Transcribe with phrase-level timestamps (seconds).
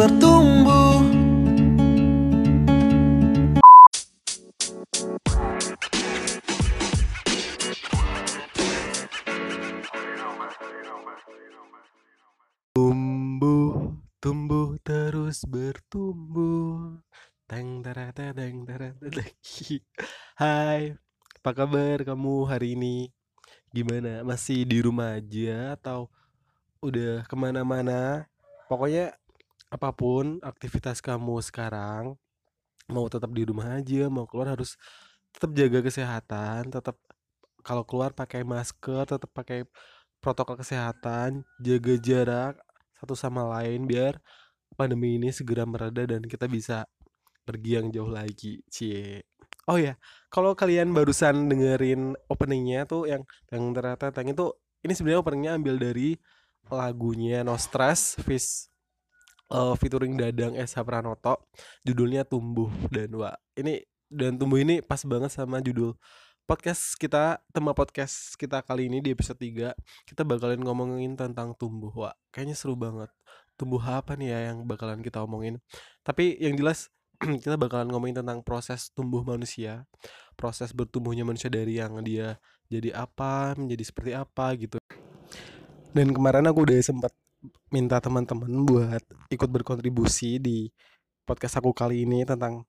[0.00, 1.04] bertumbuh
[12.72, 13.92] Tumbuh,
[14.24, 16.96] tumbuh terus bertumbuh.
[17.44, 19.12] Teng tara teng tara teng.
[20.40, 20.96] Hai,
[21.44, 23.12] apa kabar kamu hari ini?
[23.68, 24.24] Gimana?
[24.24, 26.08] Masih di rumah aja atau
[26.80, 28.24] udah ke mana-mana?
[28.64, 29.19] Pokoknya
[29.70, 32.18] apa pun aktivitas kamu sekarang,
[32.90, 34.74] mau tetap di rumah aja, mau keluar harus
[35.30, 36.98] tetap jaga kesehatan, tetap
[37.62, 39.64] kalau keluar pakai masker, tetap pakai
[40.18, 42.54] protokol kesehatan, jaga jarak
[43.00, 44.20] satu sama lain biar
[44.76, 46.84] pandemi ini segera mereda dan kita bisa
[47.48, 48.60] pergi yang jauh lagi.
[48.68, 49.24] Cie.
[49.70, 49.96] Oh ya,
[50.28, 54.52] kalau kalian barusan dengerin openingnya tuh yang yang ternyata tang itu
[54.84, 56.18] ini sebenarnya openingnya ambil dari
[56.68, 58.70] lagunya No Stress Fish
[59.50, 60.78] uh, featuring Dadang S.
[60.80, 61.50] Pranoto
[61.82, 65.94] judulnya Tumbuh dan wah ini dan Tumbuh ini pas banget sama judul
[66.46, 69.70] podcast kita tema podcast kita kali ini di episode 3
[70.06, 73.10] kita bakalan ngomongin tentang tumbuh wah kayaknya seru banget.
[73.54, 75.60] Tumbuh apa nih ya yang bakalan kita omongin?
[76.00, 76.88] Tapi yang jelas
[77.44, 79.84] kita bakalan ngomongin tentang proses tumbuh manusia
[80.40, 82.40] proses bertumbuhnya manusia dari yang dia
[82.72, 84.80] jadi apa menjadi seperti apa gitu.
[85.92, 87.12] Dan kemarin aku udah sempat
[87.72, 89.02] minta teman-teman buat
[89.32, 90.68] ikut berkontribusi di
[91.24, 92.66] podcast aku kali ini tentang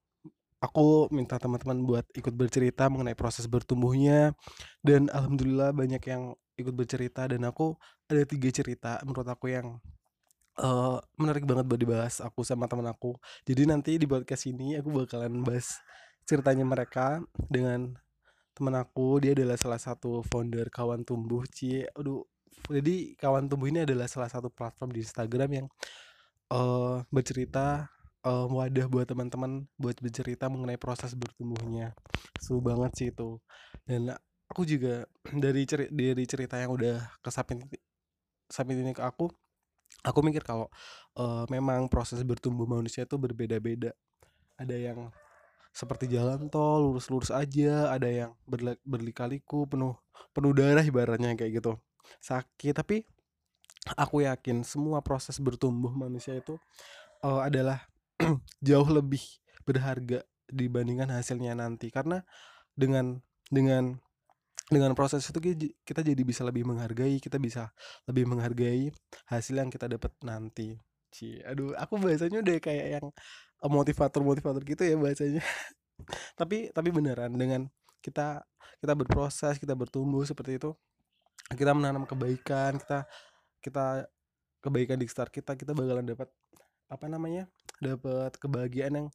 [0.61, 4.37] aku minta teman-teman buat ikut bercerita mengenai proses bertumbuhnya.
[4.79, 7.73] Dan alhamdulillah banyak yang ikut bercerita dan aku
[8.05, 9.81] ada tiga cerita menurut aku yang
[10.61, 13.17] uh, menarik banget buat dibahas aku sama teman aku.
[13.43, 15.81] Jadi nanti di podcast ini aku bakalan bahas
[16.29, 17.19] ceritanya mereka
[17.49, 17.97] dengan
[18.53, 19.19] teman aku.
[19.25, 21.43] Dia adalah salah satu founder kawan tumbuh.
[21.49, 22.21] Cie aduh
[22.69, 25.67] jadi kawan tumbuh ini adalah salah satu platform di Instagram yang
[26.51, 27.89] uh, bercerita
[28.25, 31.95] uh, wadah buat teman-teman buat bercerita mengenai proses bertumbuhnya.
[32.37, 33.41] Seru banget sih itu.
[33.87, 34.13] Dan
[34.51, 35.07] aku juga
[35.43, 37.65] dari cerita dari cerita yang udah kesapin
[38.51, 39.31] sapin ini ke aku
[40.03, 40.67] aku mikir kalau
[41.15, 43.95] uh, memang proses bertumbuh manusia itu berbeda-beda.
[44.59, 45.09] Ada yang
[45.71, 48.35] seperti jalan tol lurus-lurus aja ada yang
[48.83, 49.95] berlika-liku penuh
[50.35, 51.79] penuh darah ibaratnya kayak gitu
[52.19, 53.03] sakit tapi
[53.97, 56.57] aku yakin semua proses bertumbuh manusia itu
[57.25, 57.81] uh, adalah
[58.67, 59.21] jauh lebih
[59.65, 61.89] berharga dibandingkan hasilnya nanti.
[61.89, 62.21] Karena
[62.75, 63.17] dengan
[63.49, 63.97] dengan
[64.71, 65.39] dengan proses itu
[65.83, 67.75] kita jadi bisa lebih menghargai kita bisa
[68.07, 68.87] lebih menghargai
[69.27, 70.77] hasil yang kita dapat nanti.
[71.11, 73.05] Ci, aduh aku bahasanya udah kayak yang
[73.67, 75.43] motivator motivator gitu ya bahasanya.
[76.39, 77.69] Tapi tapi beneran dengan
[78.01, 78.41] kita
[78.81, 80.73] kita berproses kita bertumbuh seperti itu
[81.49, 83.05] kita menanam kebaikan kita
[83.61, 84.05] kita
[84.61, 86.29] kebaikan di sekitar kita kita bakalan dapat
[86.91, 87.47] apa namanya
[87.81, 89.07] dapat kebahagiaan yang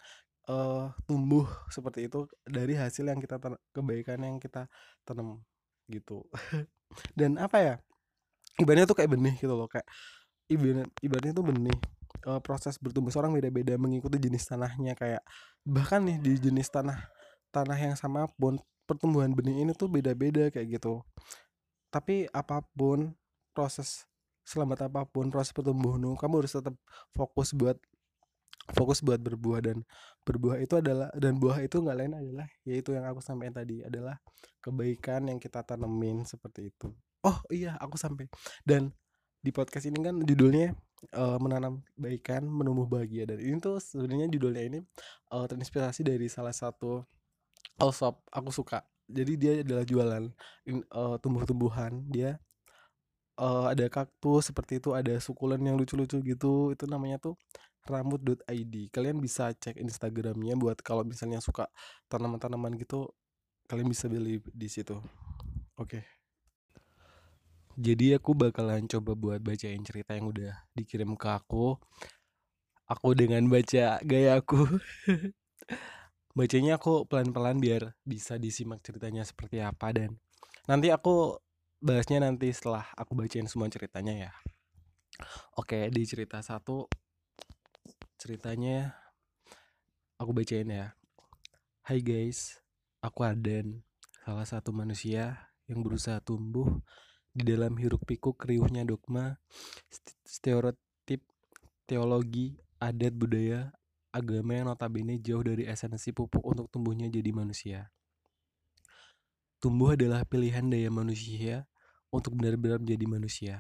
[0.50, 3.38] uh, tumbuh seperti itu dari hasil yang kita
[3.70, 4.66] kebaikan yang kita
[5.06, 5.42] tanam
[5.90, 6.26] gitu.
[7.18, 7.74] Dan apa ya
[8.58, 9.86] ibaratnya tuh kayak benih gitu loh kayak
[10.48, 11.78] ibarat ibaratnya tuh benih
[12.24, 15.22] uh, proses bertumbuh seorang beda-beda mengikuti jenis tanahnya kayak
[15.66, 16.96] bahkan nih di jenis tanah
[17.50, 21.02] tanah yang sama pun pertumbuhan benih ini tuh beda-beda kayak gitu
[21.96, 23.16] tapi apa pun
[23.56, 24.04] proses
[24.44, 26.76] selamat apa pun proses pertumbuhan kamu harus tetap
[27.16, 27.80] fokus buat
[28.76, 29.80] fokus buat berbuah dan
[30.28, 34.20] berbuah itu adalah dan buah itu nggak lain adalah yaitu yang aku sampaikan tadi adalah
[34.60, 36.92] kebaikan yang kita tanemin seperti itu.
[37.24, 38.28] Oh iya aku sampai.
[38.66, 38.92] Dan
[39.40, 40.74] di podcast ini kan judulnya
[41.14, 43.30] uh, menanam kebaikan menumbuh bahagia.
[43.30, 44.78] Dan ini tuh sebenarnya judulnya ini
[45.30, 47.06] uh, terinspirasi dari salah satu
[47.78, 50.24] shop aku suka jadi dia adalah jualan
[50.90, 52.38] uh, tumbuh-tumbuhan dia
[53.38, 57.34] uh, ada kaktus seperti itu ada sukulen yang lucu-lucu gitu itu namanya tuh
[57.86, 61.70] rambut.id kalian bisa cek instagramnya buat kalau misalnya suka
[62.10, 63.14] tanaman-tanaman gitu
[63.66, 64.94] kalian bisa beli di situ.
[65.76, 66.00] Oke.
[66.00, 66.04] Okay.
[67.76, 71.76] jadi aku bakalan coba buat bacain cerita yang udah dikirim ke aku.
[72.86, 74.62] Aku dengan baca gaya aku
[76.36, 80.20] bacanya aku pelan-pelan biar bisa disimak ceritanya seperti apa dan
[80.68, 81.40] nanti aku
[81.80, 84.32] bahasnya nanti setelah aku bacain semua ceritanya ya.
[85.56, 86.92] Oke, di cerita satu
[88.20, 88.92] ceritanya
[90.20, 90.92] aku bacain ya.
[91.88, 92.60] Hai guys,
[93.00, 93.80] aku Aden,
[94.20, 96.68] salah satu manusia yang berusaha tumbuh
[97.32, 99.40] di dalam hiruk pikuk riuhnya dogma,
[100.28, 101.24] stereotip,
[101.88, 103.72] teologi, adat budaya,
[104.16, 107.92] agama yang notabene jauh dari esensi pupuk untuk tumbuhnya jadi manusia.
[109.60, 111.68] Tumbuh adalah pilihan daya manusia
[112.08, 113.54] untuk benar-benar menjadi manusia.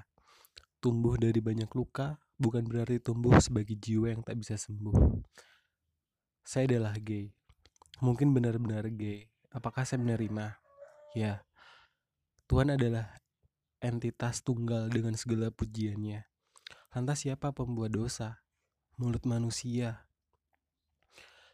[0.80, 5.24] Tumbuh dari banyak luka, bukan berarti tumbuh sebagai jiwa yang tak bisa sembuh.
[6.46, 7.32] Saya adalah gay.
[8.04, 9.28] Mungkin benar-benar gay.
[9.50, 10.56] Apakah saya menerima?
[11.16, 11.42] Ya.
[12.46, 13.18] Tuhan adalah
[13.80, 16.28] entitas tunggal dengan segala pujiannya.
[16.94, 18.44] Lantas siapa pembuat dosa?
[19.00, 20.06] Mulut manusia.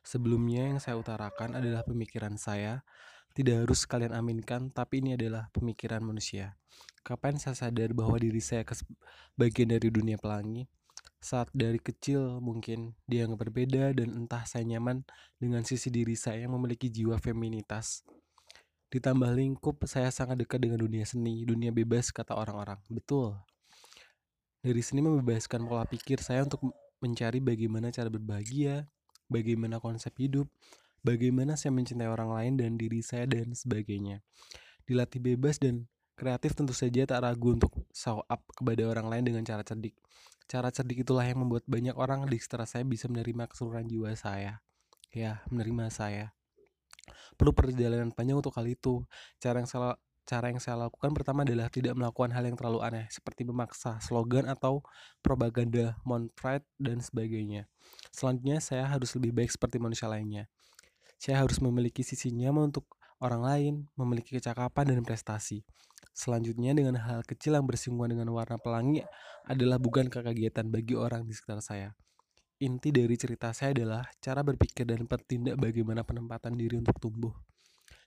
[0.02, 2.82] Sebelumnya yang saya utarakan adalah pemikiran saya
[3.32, 6.58] tidak harus kalian aminkan, tapi ini adalah pemikiran manusia.
[7.00, 8.62] Kapan saya sadar bahwa diri saya
[9.34, 10.68] bagian dari dunia pelangi?
[11.22, 15.06] Saat dari kecil mungkin dia yang berbeda dan entah saya nyaman
[15.38, 18.04] dengan sisi diri saya yang memiliki jiwa feminitas.
[18.92, 22.76] Ditambah lingkup, saya sangat dekat dengan dunia seni, dunia bebas kata orang-orang.
[22.92, 23.38] Betul.
[24.60, 26.68] Dari seni membebaskan pola pikir saya untuk
[27.00, 28.84] mencari bagaimana cara berbahagia,
[29.30, 30.48] bagaimana konsep hidup,
[31.02, 34.22] bagaimana saya mencintai orang lain dan diri saya dan sebagainya.
[34.86, 39.42] Dilatih bebas dan kreatif tentu saja tak ragu untuk show up kepada orang lain dengan
[39.42, 39.98] cara cerdik.
[40.46, 44.62] Cara cerdik itulah yang membuat banyak orang di sekitar saya bisa menerima keseluruhan jiwa saya.
[45.12, 46.36] Ya, menerima saya.
[47.34, 49.02] Perlu perjalanan panjang untuk hal itu.
[49.40, 53.06] Cara yang salah cara yang saya lakukan pertama adalah tidak melakukan hal yang terlalu aneh
[53.10, 54.86] seperti memaksa slogan atau
[55.20, 57.66] propaganda Montpride dan sebagainya.
[58.14, 60.46] Selanjutnya saya harus lebih baik seperti manusia lainnya.
[61.18, 65.62] Saya harus memiliki sisi nyaman untuk orang lain, memiliki kecakapan dan prestasi.
[66.10, 69.00] Selanjutnya dengan hal kecil yang bersinggungan dengan warna pelangi
[69.46, 71.94] adalah bukan kekagetan bagi orang di sekitar saya.
[72.62, 77.34] Inti dari cerita saya adalah cara berpikir dan bertindak bagaimana penempatan diri untuk tumbuh.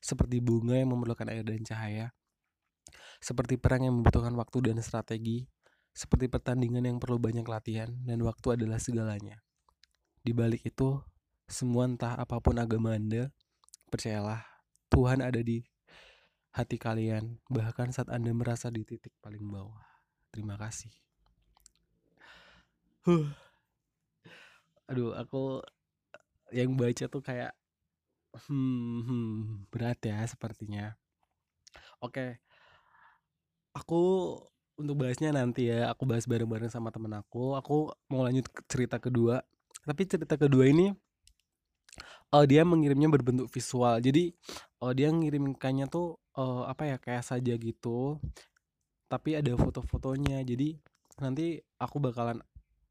[0.05, 2.13] Seperti bunga yang memerlukan air dan cahaya.
[3.17, 5.49] Seperti perang yang membutuhkan waktu dan strategi.
[5.97, 9.41] Seperti pertandingan yang perlu banyak latihan dan waktu adalah segalanya.
[10.21, 11.01] Di balik itu,
[11.49, 13.33] semua entah apa pun agama Anda,
[13.89, 14.45] percayalah
[14.93, 15.65] Tuhan ada di
[16.53, 19.81] hati kalian, bahkan saat Anda merasa di titik paling bawah.
[20.29, 20.93] Terima kasih.
[23.09, 23.31] Huh.
[24.85, 25.65] Aduh, aku
[26.53, 27.57] yang baca tuh kayak
[28.35, 29.33] hmm, hmm
[29.71, 30.93] berat ya sepertinya.
[32.03, 32.39] Oke.
[33.75, 34.35] Aku
[34.75, 37.55] untuk bahasnya nanti ya, aku bahas bareng-bareng sama temen aku.
[37.59, 39.43] Aku mau lanjut cerita kedua.
[39.87, 40.91] Tapi cerita kedua ini
[42.35, 43.99] uh, dia mengirimnya berbentuk visual.
[44.03, 44.35] Jadi,
[44.83, 48.19] uh, dia ngirimkannya tuh, uh, apa ya, kayak saja gitu,
[49.07, 50.43] tapi ada foto-fotonya.
[50.43, 50.75] Jadi,
[51.23, 52.43] nanti aku bakalan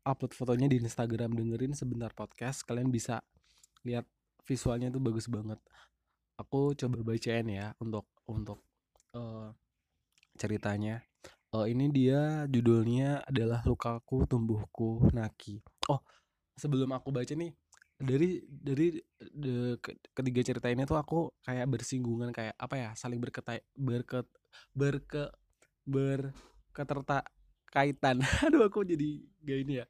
[0.04, 3.24] upload fotonya di Instagram, dengerin sebentar podcast, kalian bisa
[3.84, 4.08] lihat
[4.44, 5.58] visualnya tuh bagus banget.
[6.38, 8.62] Aku coba bacain ya untuk untuk,
[9.16, 9.52] uh,
[10.38, 11.04] ceritanya.
[11.54, 15.62] Uh, ini dia judulnya adalah Lukaku Tumbuhku Naki.
[15.86, 16.02] Oh,
[16.58, 17.54] sebelum aku baca nih
[17.94, 19.78] dari dari de,
[20.10, 24.26] ketiga cerita ini tuh aku kayak bersinggungan kayak apa ya saling berketai berket
[24.74, 25.30] berke
[25.86, 27.22] berketerta
[27.70, 29.86] kaitan aduh aku jadi gak ini ya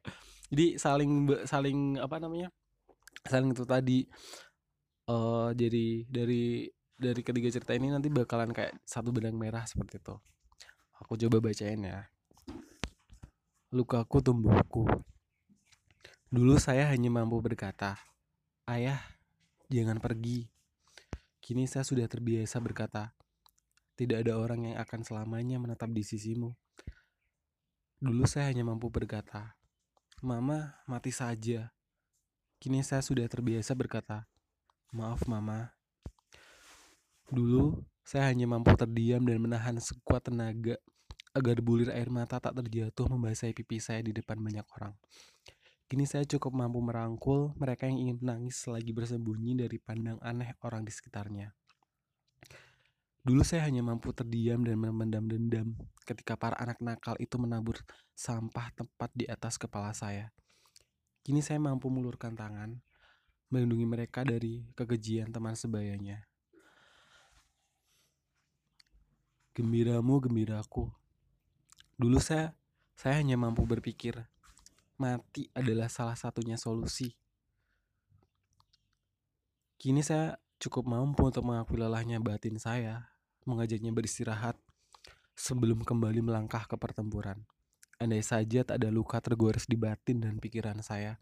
[0.53, 1.11] jadi saling
[1.49, 2.53] saling apa namanya
[3.25, 4.05] saling itu tadi
[5.09, 10.15] uh, jadi dari dari ketiga cerita ini nanti bakalan kayak satu benang merah seperti itu
[10.95, 12.07] aku coba bacain ya
[13.75, 14.87] lukaku tumbuhku
[16.35, 17.95] Dulu saya hanya mampu berkata,
[18.67, 18.99] "Ayah,
[19.71, 20.51] jangan pergi."
[21.39, 23.15] Kini saya sudah terbiasa berkata,
[23.95, 26.51] "Tidak ada orang yang akan selamanya menetap di sisimu."
[28.03, 29.55] Dulu saya hanya mampu berkata,
[30.25, 31.71] "Mama, mati saja."
[32.59, 34.27] Kini saya sudah terbiasa berkata,
[34.93, 35.73] "Maaf, Mama."
[37.31, 40.77] Dulu saya hanya mampu terdiam dan menahan sekuat tenaga
[41.33, 44.93] agar bulir air mata tak terjatuh membasahi pipi saya di depan banyak orang.
[45.85, 50.81] Kini saya cukup mampu merangkul mereka yang ingin menangis selagi bersembunyi dari pandang aneh orang
[50.81, 51.53] di sekitarnya.
[53.25, 55.73] Dulu saya hanya mampu terdiam dan memendam dendam
[56.05, 57.81] ketika para anak nakal itu menabur
[58.13, 60.29] sampah tepat di atas kepala saya.
[61.25, 62.77] Kini saya mampu mengulurkan tangan,
[63.49, 66.25] melindungi mereka dari kekejian teman sebayanya.
[69.55, 70.91] Gembiramu gembiraku.
[71.95, 72.51] Dulu saya
[72.95, 74.27] saya hanya mampu berpikir
[74.95, 77.11] mati adalah salah satunya solusi.
[79.75, 83.11] Kini saya cukup mampu untuk mengakui lelahnya batin saya,
[83.43, 84.55] mengajaknya beristirahat
[85.35, 87.43] sebelum kembali melangkah ke pertempuran.
[87.99, 91.19] Andai saja tak ada luka tergores di batin dan pikiran saya,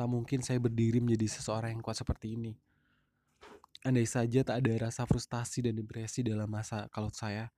[0.00, 2.56] tak mungkin saya berdiri menjadi seseorang yang kuat seperti ini.
[3.84, 7.52] Andai saja tak ada rasa frustasi dan depresi dalam masa kalau saya,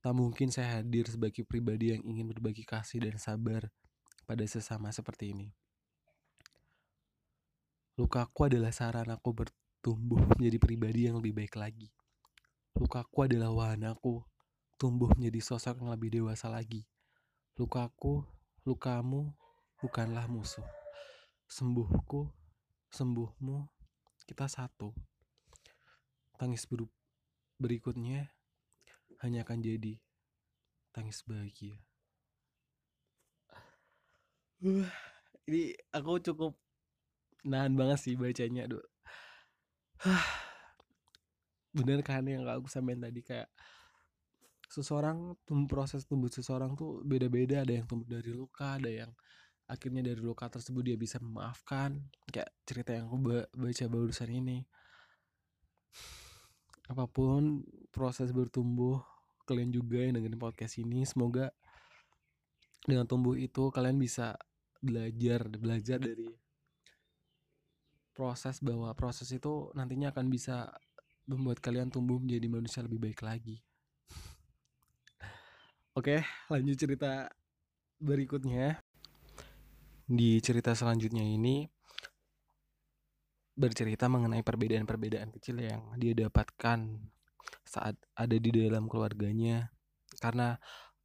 [0.00, 3.68] tak mungkin saya hadir sebagai pribadi yang ingin berbagi kasih dan sabar
[4.24, 5.52] pada sesama seperti ini.
[8.00, 11.92] Lukaku adalah saran aku bertumbuh menjadi pribadi yang lebih baik lagi.
[12.80, 14.24] Lukaku adalah wahanaku
[14.80, 16.88] tumbuh menjadi sosok yang lebih dewasa lagi.
[17.60, 18.24] Lukaku,
[18.64, 19.36] lukamu,
[19.84, 20.64] bukanlah musuh.
[21.54, 22.26] Sembuhku,
[22.90, 23.58] sembuhmu,
[24.26, 24.90] kita satu.
[26.34, 26.66] Tangis
[27.62, 28.26] berikutnya
[29.22, 29.94] hanya akan jadi
[30.90, 31.78] tangis bahagia.
[34.66, 34.82] Uh,
[35.46, 36.58] ini aku cukup
[37.46, 38.82] nahan banget sih bacanya, aduh.
[41.70, 43.46] Bener kan yang aku sampein tadi kayak
[44.66, 45.38] seseorang
[45.70, 49.14] proses tumbuh seseorang tuh beda-beda ada yang tumbuh dari luka ada yang
[49.64, 51.96] akhirnya dari luka tersebut dia bisa memaafkan
[52.28, 53.16] kayak cerita yang aku
[53.56, 54.58] baca barusan ini
[56.84, 59.00] apa pun proses bertumbuh
[59.48, 61.48] kalian juga yang dengerin podcast ini semoga
[62.84, 64.36] dengan tumbuh itu kalian bisa
[64.84, 66.28] belajar belajar dari
[68.12, 70.76] proses bahwa proses itu nantinya akan bisa
[71.24, 73.64] membuat kalian tumbuh menjadi manusia lebih baik lagi
[75.98, 76.20] Oke,
[76.52, 77.32] lanjut cerita
[77.96, 78.83] berikutnya.
[80.04, 81.64] Di cerita selanjutnya ini
[83.54, 87.00] bercerita mengenai perbedaan-perbedaan kecil yang dia dapatkan
[87.64, 89.72] saat ada di dalam keluarganya.
[90.20, 90.58] Karena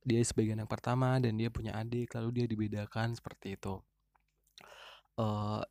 [0.04, 3.80] dia sebagai anak pertama dan dia punya adik lalu dia dibedakan seperti itu.
[5.16, 5.64] Uh,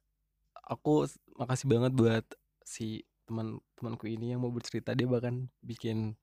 [0.64, 2.24] aku makasih banget buat
[2.64, 4.96] si teman-temanku ini yang mau bercerita.
[4.96, 6.16] Dia bahkan bikin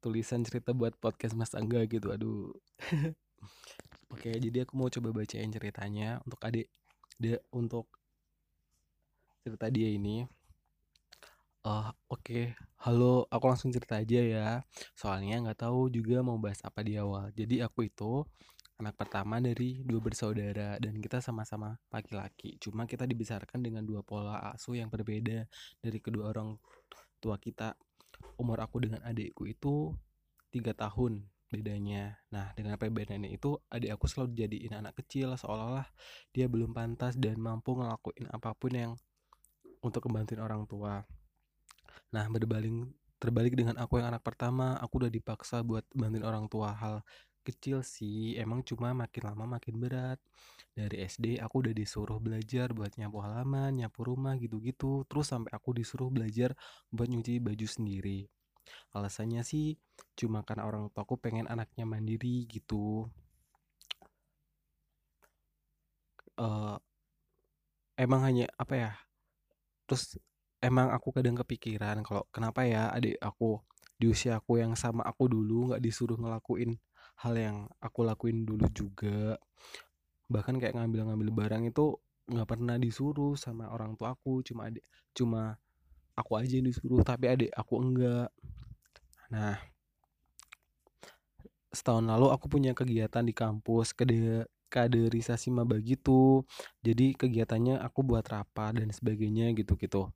[0.00, 2.08] tulisan cerita buat podcast Mas Angga gitu.
[2.08, 2.56] Aduh
[4.12, 6.68] oke jadi aku mau coba bacain ceritanya untuk adik
[7.18, 7.90] dia untuk
[9.42, 10.28] cerita dia ini.
[11.66, 12.44] Uh, oke okay.
[12.80, 14.48] halo aku langsung cerita aja ya.
[14.94, 17.34] Soalnya nggak tahu juga mau bahas apa di awal.
[17.34, 18.22] Jadi aku itu
[18.78, 22.54] anak pertama dari dua bersaudara dan kita sama-sama laki-laki.
[22.62, 25.50] Cuma kita dibesarkan dengan dua pola asuh yang berbeda
[25.82, 26.54] dari kedua orang
[27.18, 27.74] tua kita.
[28.38, 29.90] Umur aku dengan adikku itu
[30.54, 32.20] tiga tahun bedanya.
[32.32, 35.88] Nah, dengan perbedaannya itu adik aku selalu jadiin anak kecil seolah-olah
[36.32, 38.92] dia belum pantas dan mampu ngelakuin apa pun yang
[39.80, 41.02] untuk membantuin orang tua.
[42.12, 42.88] Nah, berbalik
[43.18, 47.02] terbalik dengan aku yang anak pertama, aku udah dipaksa buat bantuin orang tua hal
[47.42, 50.20] kecil sih, emang cuma makin lama makin berat.
[50.76, 55.74] Dari SD aku udah disuruh belajar buat nyapu halaman, nyapu rumah gitu-gitu, terus sampai aku
[55.74, 56.54] disuruh belajar
[56.92, 58.28] buat nyuci baju sendiri.
[58.96, 59.76] Alasannya sih
[60.18, 63.08] cuma karena orang tua aku pengen anaknya mandiri gitu.
[66.38, 66.78] Uh,
[67.98, 68.92] emang hanya apa ya?
[69.90, 70.18] Terus
[70.62, 73.62] emang aku kadang kepikiran kalau kenapa ya adik aku
[73.98, 76.78] di usia aku yang sama aku dulu nggak disuruh ngelakuin
[77.22, 79.38] hal yang aku lakuin dulu juga
[80.30, 81.98] bahkan kayak ngambil-ngambil barang itu
[82.30, 84.84] nggak pernah disuruh sama orang tua aku cuma adik
[85.16, 85.56] cuma
[86.18, 88.28] aku aja yang disuruh tapi adik aku enggak.
[89.30, 89.56] Nah
[91.70, 96.44] setahun lalu aku punya kegiatan di kampus kade kaderisasi maba gitu
[96.80, 100.10] jadi kegiatannya aku buat rapat dan sebagainya gitu gitu.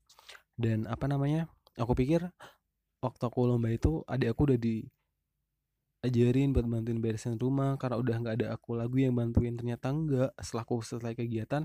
[0.58, 2.28] Dan apa namanya aku pikir
[3.00, 4.84] waktu aku lomba itu adik aku udah di
[6.02, 9.54] ajarin buat bantuin beresin rumah karena udah nggak ada aku lagu yang bantuin.
[9.54, 10.30] Ternyata enggak.
[10.42, 11.62] Setelah aku selesai kegiatan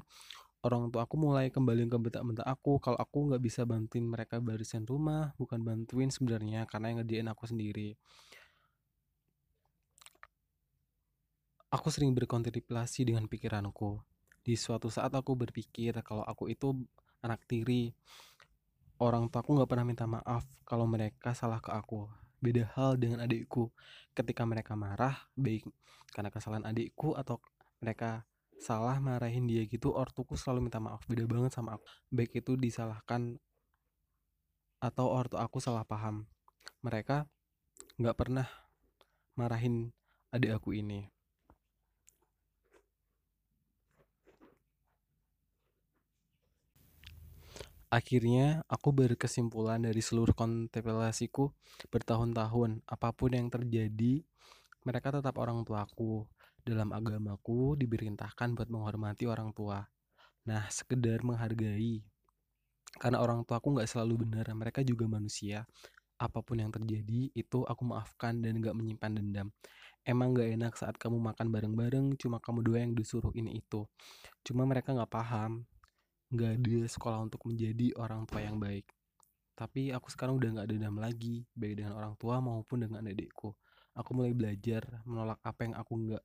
[0.67, 4.83] orang tua aku mulai kembali ke bentak-bentak aku kalau aku nggak bisa bantuin mereka beresin
[4.83, 7.95] rumah bukan bantuin sebenarnya karena yang ngerjain aku sendiri.
[11.71, 14.03] Aku sering berkontemplasi dengan pikiranku.
[14.43, 16.75] Di suatu saat aku berpikir kalau aku itu
[17.24, 17.91] anak tiri
[19.00, 22.12] orang tua aku nggak pernah minta maaf kalau mereka salah ke aku.
[22.43, 23.71] Beda hal dengan adikku.
[24.13, 25.65] Ketika mereka marah, baik
[26.13, 27.41] karena kesalahan adikku atau
[27.81, 28.25] mereka
[28.58, 31.06] salah marahin dia gitu, ortuku selalu minta maaf.
[31.06, 31.86] Beda banget sama aku.
[32.10, 33.38] Baik itu disalahkan
[34.78, 36.26] atau ortu aku salah paham.
[36.86, 37.26] Mereka
[37.98, 38.48] nggak pernah
[39.38, 39.94] marahin
[40.34, 41.10] adik aku ini.
[47.88, 51.56] Akhirnya, aku berkesimpulan dari seluruh kontemplasiku
[51.88, 54.28] bertahun-tahun, apa pun yang terjadi,
[54.84, 56.28] mereka tetap orang tuaku.
[56.67, 59.88] Dalam agamaku diberintahkan buat menghormati orang tua.
[60.51, 62.03] Nah, sekedar menghargai.
[63.00, 65.63] Karena orang tuaku nggak selalu benar, mereka juga manusia.
[66.19, 69.47] Apa pun yang terjadi, itu aku maafkan dan nggak menyimpan dendam.
[70.03, 73.88] Emang gak enak saat kamu makan bareng-bareng, cuma kamu dua yang disuruh ini itu.
[74.43, 75.63] Cuma mereka nggak paham,
[76.36, 78.91] nggak ada sekolah untuk menjadi orang tua yang baik.
[79.55, 83.55] Tapi aku sekarang udah nggak dendam lagi, baik dengan orang tua maupun dengan adikku.
[83.95, 86.24] Aku mulai belajar menolak apa yang aku nggak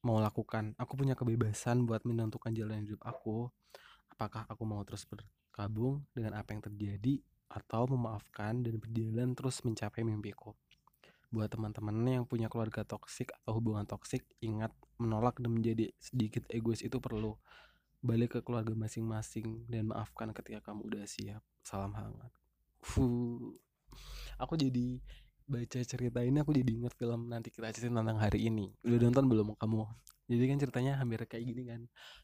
[0.00, 0.72] mau lakukan.
[0.80, 3.48] Aku punya kebebasan buat menentukan jalan hidup aku.
[4.12, 10.06] Apakah aku mau terus berkabung dengan apa yang terjadi atau memaafkan dan berjalan terus mencapai
[10.06, 10.54] mimpiku.
[11.30, 16.82] buat teman-teman yang punya keluarga toksik atau hubungan toksik ingat menolak dan menjadi sedikit egois
[16.82, 17.38] itu perlu
[18.02, 22.34] balik ke keluarga masing-masing dan maafkan ketika kamu udah siap salam hangat
[22.82, 23.54] Fuh.
[24.42, 24.98] aku jadi
[25.50, 28.70] baca cerita ini aku jadi inget film nanti kita cerita tentang hari ini.
[28.86, 29.82] Udah nonton belum kamu?
[30.30, 31.80] Jadi kan ceritanya hampir kayak gini kan.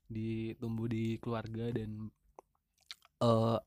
[0.06, 2.06] Ditumbuh di keluarga dan
[3.18, 3.58] uh,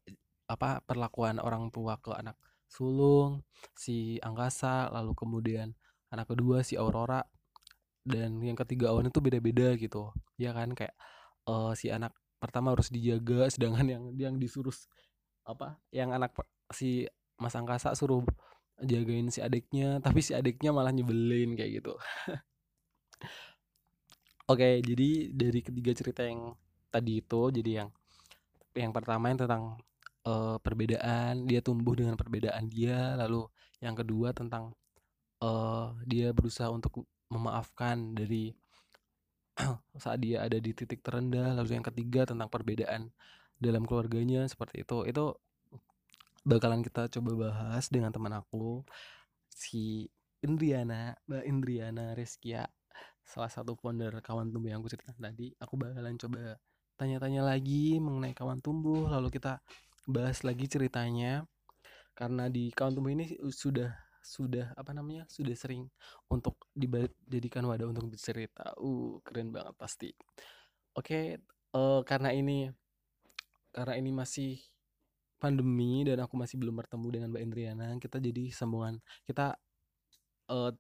[0.47, 2.39] apa perlakuan orang tua ke anak
[2.71, 3.43] sulung
[3.75, 5.75] si angkasa lalu kemudian
[6.13, 7.21] anak kedua si aurora
[8.07, 10.15] dan yang ketiga awan itu beda-beda gitu.
[10.39, 10.95] Ya kan kayak
[11.51, 14.73] uh, si anak pertama harus dijaga sedangkan yang yang disuruh
[15.43, 16.31] apa yang anak
[16.71, 17.03] si
[17.35, 18.23] mas angkasa suruh
[18.83, 21.93] jagain si adiknya tapi si adiknya malah nyebelin kayak gitu.
[24.51, 26.57] Oke jadi dari ketiga cerita yang
[26.89, 27.89] tadi itu jadi yang
[28.74, 29.77] yang pertama yang tentang
[30.25, 33.45] uh, perbedaan dia tumbuh dengan perbedaan dia lalu
[33.79, 34.74] yang kedua tentang
[35.43, 38.51] uh, dia berusaha untuk memaafkan dari
[40.03, 43.12] saat dia ada di titik terendah lalu yang ketiga tentang perbedaan
[43.59, 45.03] dalam keluarganya seperti itu.
[45.05, 45.36] Itu
[46.48, 48.84] bakalan kita coba bahas dengan teman aku
[49.50, 50.08] si
[50.39, 52.63] Indriana Mbak Indriana Rizkia
[53.29, 55.53] salah satu founder kawan tumbuh yang aku cerita tadi.
[55.62, 56.58] Aku bakalan coba
[56.98, 59.62] tanya-tanya lagi mengenai kawan tumbuh lalu kita
[60.10, 61.46] bahas lagi ceritanya.
[62.17, 65.88] Karena di kawan tumbuh ini sudah sudah apa namanya sudah sering
[66.27, 68.74] untuk dijadikan wadah untuk bercerita.
[68.81, 70.10] Uh keren banget pasti.
[70.98, 71.38] Oke
[71.77, 72.65] uh, karena ini
[73.69, 74.58] karena ini masih
[75.39, 79.55] pandemi dan aku masih belum bertemu dengan Mbak Indriana, kita jadi sambungan kita
[80.51, 80.72] uh,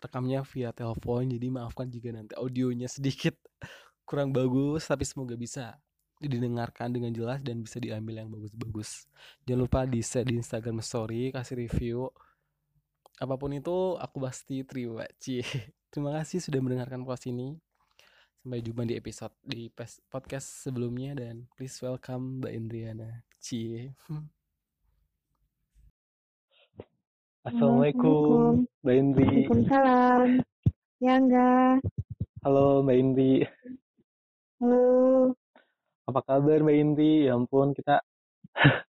[0.00, 1.28] rekamnya via telepon.
[1.28, 3.36] Jadi maafkan jika nanti audionya sedikit
[4.08, 5.76] kurang bagus, tapi semoga bisa
[6.20, 9.08] didengarkan dengan jelas dan bisa diambil yang bagus-bagus.
[9.48, 12.12] Jangan lupa di share di Instagram Story, kasih review.
[13.20, 15.04] Apa pun itu aku pasti terima.
[15.20, 15.44] Cie.
[15.90, 17.58] Terima kasih sudah mendengarkan podcast ini.
[18.40, 19.68] Sampai jumpa di episode di
[20.08, 23.29] podcast sebelumnya dan please welcome Mbak Indriana.
[23.40, 23.88] Cie.
[27.48, 29.24] Assalamualaikum Mbak Indri.
[29.48, 30.44] Waalaikumsalam.
[31.00, 31.80] Ya enggak.
[32.44, 33.48] Halo Mbak Indri.
[34.60, 34.84] Halo.
[36.04, 37.24] Apa kabar Mbak Indri?
[37.24, 38.04] Ya ampun kita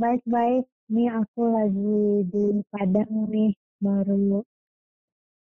[0.00, 0.70] Baik-baik.
[0.86, 3.50] Nih aku lagi di Padang nih
[3.82, 4.46] baru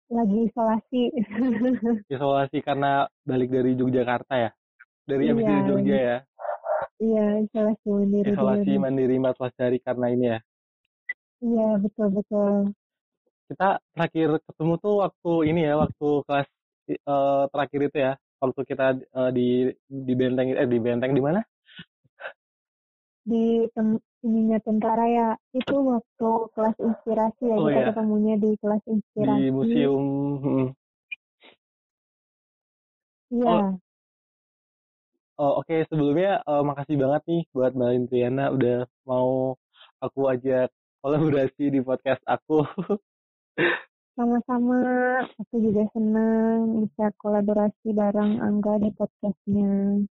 [0.08, 1.12] lagi isolasi.
[2.16, 4.50] isolasi karena balik dari Yogyakarta ya?
[5.04, 6.18] Dari iya, di Jogja ya?
[6.98, 8.28] Iya, isolasi mandiri.
[8.34, 8.82] Isolasi dulu.
[8.82, 10.38] mandiri 14 hari karena ini ya?
[11.38, 12.74] Iya, betul-betul.
[13.48, 16.48] Kita terakhir ketemu tuh waktu ini ya, waktu kelas
[17.06, 18.12] uh, terakhir itu ya.
[18.38, 21.42] Waktu kita uh, di di benteng eh di benteng di mana?
[23.26, 27.86] Di tem ininya tentara ya itu waktu kelas inspirasi ya oh, kita ya.
[27.94, 30.04] ketemunya di kelas inspirasi di museum
[33.30, 33.70] iya oh,
[35.38, 35.86] oh oke okay.
[35.88, 39.54] sebelumnya uh, makasih banget nih buat mbak Intriana udah mau
[40.02, 40.68] aku ajak
[41.00, 42.66] kolaborasi di podcast aku
[44.18, 44.78] sama-sama
[45.38, 50.02] aku juga senang bisa kolaborasi bareng Angga di podcastnya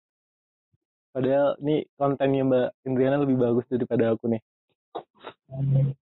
[1.17, 4.43] Padahal ini kontennya Mbak Indriana lebih bagus daripada aku nih.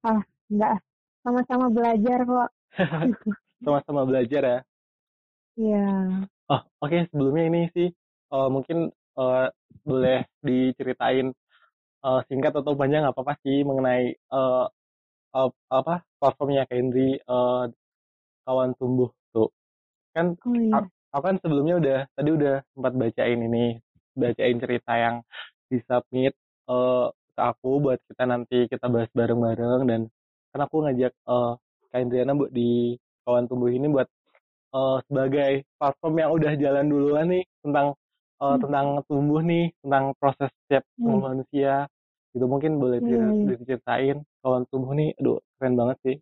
[0.03, 0.19] Ah,
[0.51, 0.83] enggak.
[1.23, 2.51] Sama-sama belajar kok.
[3.63, 4.59] Sama-sama belajar ya?
[5.55, 5.87] Iya.
[6.51, 6.91] Oh, oke.
[6.91, 7.07] Okay.
[7.15, 7.95] Sebelumnya ini sih,
[8.35, 9.47] uh, mungkin uh,
[9.85, 11.31] boleh diceritain
[12.05, 14.67] uh, singkat atau panjang apa-apa sih mengenai uh,
[15.35, 17.69] uh, apa platformnya Kendri uh,
[18.45, 19.51] kawan tumbuh tuh.
[20.15, 20.87] Kan oh, iya.
[21.11, 23.79] aku kan sebelumnya udah tadi udah sempat bacain ini
[24.15, 25.17] bacain cerita yang
[25.67, 26.35] di submit
[26.71, 30.01] uh, ke aku buat kita nanti kita bahas bareng-bareng dan
[30.55, 31.59] kan aku ngajak uh,
[31.91, 32.95] Kak Indriana buat di
[33.27, 34.07] kawan tumbuh ini buat
[34.71, 37.99] uh, sebagai platform yang udah jalan duluan nih tentang
[38.45, 38.63] uh, hmm.
[38.69, 41.21] tentang tumbuh nih tentang proses setiap hmm.
[41.25, 41.89] manusia
[42.37, 43.49] itu mungkin boleh hmm.
[43.49, 46.17] diceritain kawan tumbuh nih aduh keren banget sih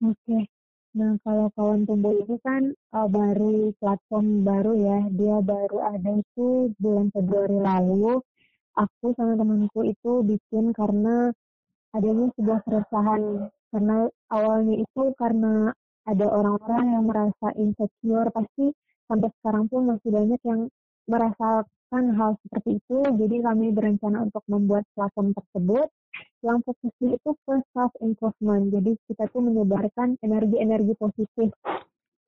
[0.00, 0.48] oke okay.
[0.92, 4.98] Nah, kalau kawan tumbuh ini kan uh, baru platform baru ya.
[5.08, 8.20] Dia baru ada itu bulan Februari lalu.
[8.76, 11.32] Aku sama temanku itu bikin karena
[11.96, 13.48] adanya sebuah keresahan.
[13.72, 15.72] Karena awalnya itu karena
[16.04, 18.28] ada orang-orang yang merasa insecure.
[18.28, 18.76] Pasti
[19.12, 20.60] sampai sekarang pun masih banyak yang
[21.04, 22.98] merasakan hal seperti itu.
[23.04, 25.92] Jadi kami berencana untuk membuat platform tersebut
[26.40, 28.72] yang fokusnya itu ke self improvement.
[28.72, 31.52] Jadi kita tuh menyebarkan energi-energi positif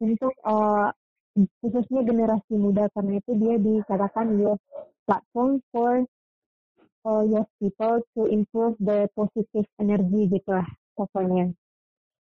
[0.04, 0.92] untuk uh,
[1.64, 4.62] khususnya generasi muda karena itu dia dikatakan youth
[5.08, 6.04] platform for
[7.08, 10.68] uh, youth people to improve the positive energy gitu lah.
[10.94, 11.50] pokoknya.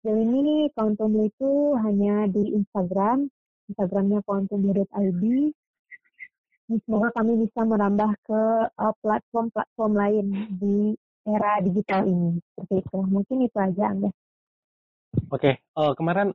[0.01, 3.29] Sejauh ini tumbuh itu hanya di Instagram,
[3.71, 5.23] Instagramnya kawantumbuh.id.
[6.65, 8.41] Semoga kami bisa merambah ke
[8.73, 10.97] uh, platform-platform lain di
[11.29, 12.41] era digital ini.
[12.57, 12.99] Seperti itu.
[13.05, 14.11] Mungkin itu aja, Angga.
[15.31, 16.33] Oke, uh, kemarin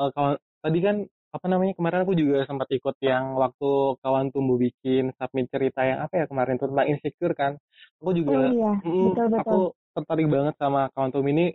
[0.00, 0.96] uh, kawan tadi kan
[1.34, 6.06] apa namanya kemarin aku juga sempat ikut yang waktu kawan tumbuh bikin submit cerita yang
[6.06, 7.52] apa ya kemarin tuh tentang insecure kan.
[7.98, 9.42] Aku Oh juga iya, mm, betul betul.
[9.42, 9.58] aku
[9.98, 11.46] tertarik banget sama kawan tumbuh ini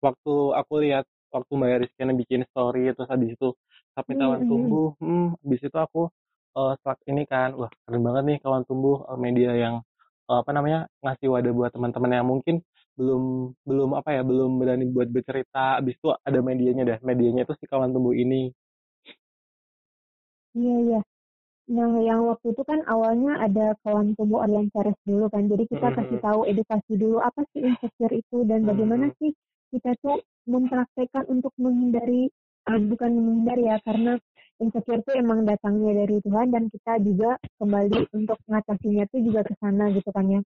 [0.00, 3.48] waktu aku lihat waktu Mbak Rizkyana bikin story terus habis itu
[4.04, 4.50] Hmm, kawan hmm, hmm.
[4.50, 6.02] tumbuh, hmm, habis itu aku
[6.58, 6.74] uh,
[7.08, 9.74] ini kan, wah keren banget nih kawan tumbuh uh, media yang
[10.28, 12.56] uh, apa namanya ngasih wadah buat teman-teman yang mungkin
[12.96, 17.52] belum belum apa ya belum berani buat bercerita habis itu ada medianya dah medianya itu
[17.60, 18.52] si kawan tumbuh ini
[20.56, 21.00] Iya, iya.
[21.68, 25.44] Nah, yang waktu itu kan awalnya ada kawan tumbuh online series dulu kan.
[25.52, 29.36] Jadi kita kasih tahu edukasi dulu apa sih insecure itu dan bagaimana sih
[29.68, 32.32] kita tuh mempraktekkan untuk menghindari,
[32.68, 34.18] uh, bukan menghindari ya, karena
[34.56, 39.54] insecure itu emang datangnya dari Tuhan dan kita juga kembali untuk mengatasinya tuh juga ke
[39.60, 40.40] sana gitu kan ya.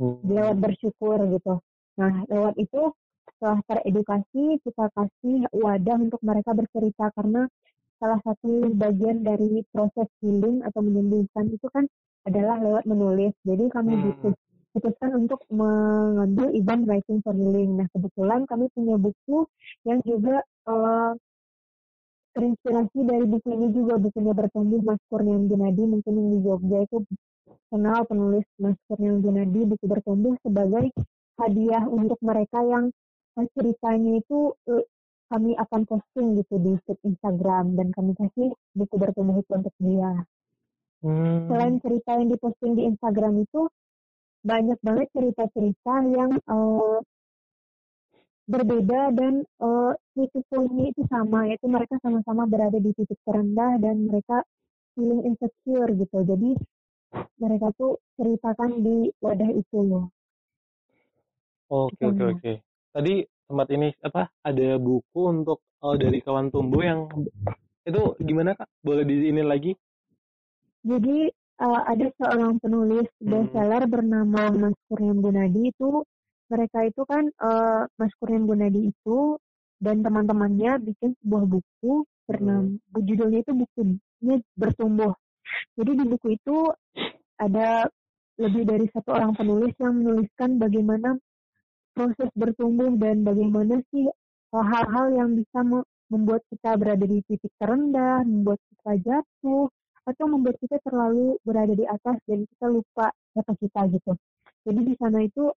[0.00, 1.54] Lewat bersyukur gitu.
[1.96, 2.92] Nah, lewat itu
[3.36, 7.48] setelah teredukasi kita kasih wadah untuk mereka bercerita karena
[7.96, 11.88] salah satu bagian dari proses healing atau menyembuhkan itu kan
[12.28, 13.32] adalah lewat menulis.
[13.44, 14.36] Jadi kami Hmm.
[14.76, 17.80] putuskan untuk mengambil event writing for healing.
[17.80, 19.48] Nah kebetulan kami punya buku
[19.88, 21.16] yang juga uh,
[22.36, 26.96] terinspirasi dari buku ini juga bukunya bertumbuh Mas Kurniawan Junadi mungkin yang di Jogja itu
[27.72, 30.92] kenal penulis Mas Kurniawan Junadi buku bertumbuh sebagai
[31.40, 32.92] hadiah untuk mereka yang
[33.40, 34.84] uh, ceritanya itu uh,
[35.32, 40.12] kami akan posting gitu di feed Instagram dan kami kasih buku bertumbuh itu untuk dia.
[41.00, 41.50] Hmm.
[41.50, 43.66] Selain cerita yang diposting di Instagram itu
[44.46, 47.00] banyak banget cerita-cerita yang uh,
[48.46, 54.06] berbeda dan uh, titik poinnya itu sama yaitu mereka sama-sama berada di titik terendah dan
[54.06, 54.46] mereka
[54.94, 56.18] feeling insecure gitu.
[56.22, 56.50] Jadi
[57.42, 60.06] mereka tuh ceritakan di wadah itu loh.
[61.66, 62.24] Oke oke Gitu.
[62.38, 62.52] oke.
[62.94, 63.14] Tadi
[63.46, 67.10] sempat ini apa ada buku untuk uh, dari kawan tumbuh yang
[67.86, 68.70] itu gimana kak?
[68.82, 69.74] Boleh di ini lagi?
[70.86, 71.26] Jadi
[71.60, 73.26] uh, ada seorang penulis Hmm.
[73.26, 76.06] bestseller bernama Mas Kurniawan Gunadi itu
[76.46, 79.38] mereka itu kan uh, Mas Kurniawan Gunadi itu
[79.82, 85.12] dan teman-temannya bikin sebuah buku bernama judulnya itu bukunya bertumbuh.
[85.78, 86.56] Jadi di buku itu
[87.38, 87.86] ada
[88.36, 91.16] lebih dari satu orang penulis yang menuliskan bagaimana
[91.96, 94.04] proses bertumbuh dan bagaimana sih
[94.52, 99.66] uh, hal-hal yang bisa me- membuat kita berada di titik terendah, membuat kita jatuh,
[100.06, 104.12] atau membuat kita terlalu berada di atas dan kita lupa siapa kita gitu.
[104.62, 105.50] Jadi di sana itu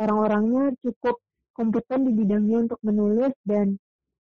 [0.00, 1.20] orang-orangnya cukup
[1.52, 3.76] kompeten di bidangnya untuk menulis dan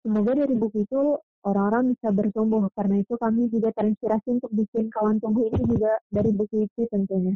[0.05, 2.69] semoga dari buku itu orang-orang bisa bertumbuh.
[2.77, 7.33] Karena itu kami juga terinspirasi untuk bikin kawan tumbuh ini juga dari buku itu tentunya.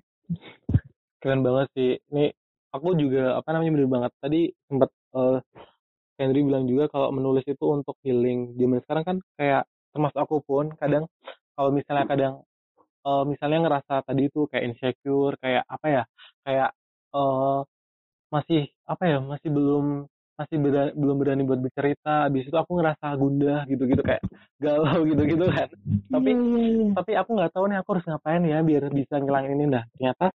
[1.18, 1.92] Keren banget sih.
[2.14, 2.30] Ini
[2.72, 4.12] aku juga apa namanya bener banget.
[4.22, 5.42] Tadi sempat uh,
[6.22, 8.54] Henry bilang juga kalau menulis itu untuk healing.
[8.54, 11.10] Zaman sekarang kan kayak termasuk aku pun kadang
[11.58, 12.34] kalau misalnya kadang
[13.02, 16.04] uh, misalnya ngerasa tadi itu kayak insecure, kayak apa ya?
[16.46, 16.70] Kayak
[17.18, 17.66] uh,
[18.34, 19.18] masih apa ya?
[19.24, 19.86] Masih belum
[20.38, 22.30] masih berani, belum berani buat bercerita.
[22.30, 24.22] Habis itu aku ngerasa gundah gitu-gitu kayak
[24.64, 25.70] galau gitu-gitu kan.
[26.08, 26.92] Tapi Iya, iya, iya.
[26.96, 30.26] tapi aku nggak tahu nih aku harus ngapain ya biar bisa ngilangin ini nah ternyata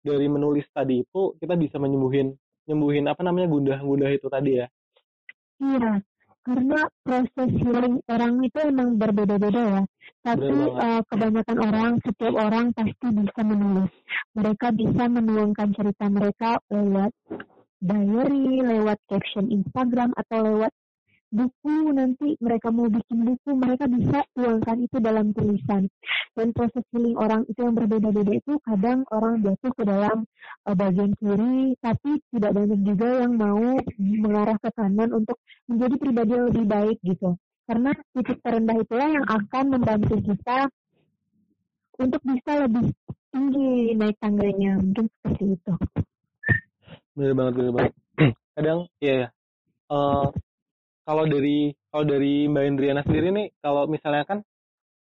[0.00, 2.32] dari menulis tadi itu kita bisa menyembuhin
[2.66, 4.66] nyembuhin apa namanya gundah-gundah itu tadi ya
[5.60, 6.00] Iya,
[6.40, 9.82] karena proses healing orang itu emang berbeda-beda ya.
[10.20, 13.92] Tapi uh, kebanyakan orang, setiap orang pasti bisa menulis.
[14.36, 17.12] Mereka bisa menuangkan cerita mereka lewat
[17.80, 20.72] diary, lewat caption Instagram, atau lewat
[21.30, 25.86] buku nanti mereka mau bikin buku mereka bisa tuangkan itu dalam tulisan.
[26.34, 30.26] Dan proses healing orang itu yang berbeda-beda itu kadang orang jatuh ke dalam
[30.66, 33.62] uh, bagian kiri tapi tidak banyak juga yang mau
[33.98, 35.38] mengarah ke kanan untuk
[35.70, 37.30] menjadi pribadi yang lebih baik gitu.
[37.70, 40.58] Karena titik terendah itulah yang akan membantu kita
[42.02, 42.90] untuk bisa lebih
[43.30, 44.78] tinggi naik tangganya.
[44.82, 45.72] Mungkin seperti itu.
[47.14, 47.94] Bener banget bener banget.
[48.58, 49.28] Kadang iya ya
[49.90, 50.26] Eh,
[51.10, 54.38] kalau dari kalau dari Mbak Indriana sendiri nih kalau misalnya kan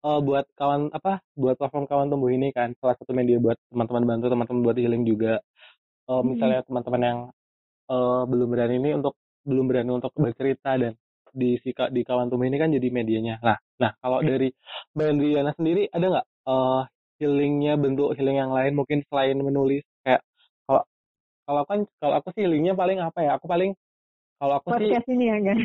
[0.07, 4.05] eh, buat kawan apa buat platform kawan tumbuh ini kan salah satu media buat teman-teman
[4.07, 5.43] bantu teman-teman buat healing juga.
[6.07, 6.23] Hmm.
[6.23, 7.19] misalnya teman-teman yang
[7.91, 10.95] eh, belum berani ini untuk belum berani untuk bercerita dan
[11.35, 13.43] di si di kawan tumbuh ini kan jadi medianya.
[13.43, 14.55] Nah nah kalau dari
[14.95, 16.83] Mbak Indriana sendiri ada nggak eh,
[17.19, 18.79] healingnya bentuk healing yang lain?
[18.79, 20.23] Mungkin selain menulis kayak
[20.71, 20.83] kalau
[21.51, 23.31] kalau kan kalau aku sih healingnya paling apa ya?
[23.43, 23.75] Aku paling
[24.37, 25.59] Kalau aku sih podcast ini ya kan?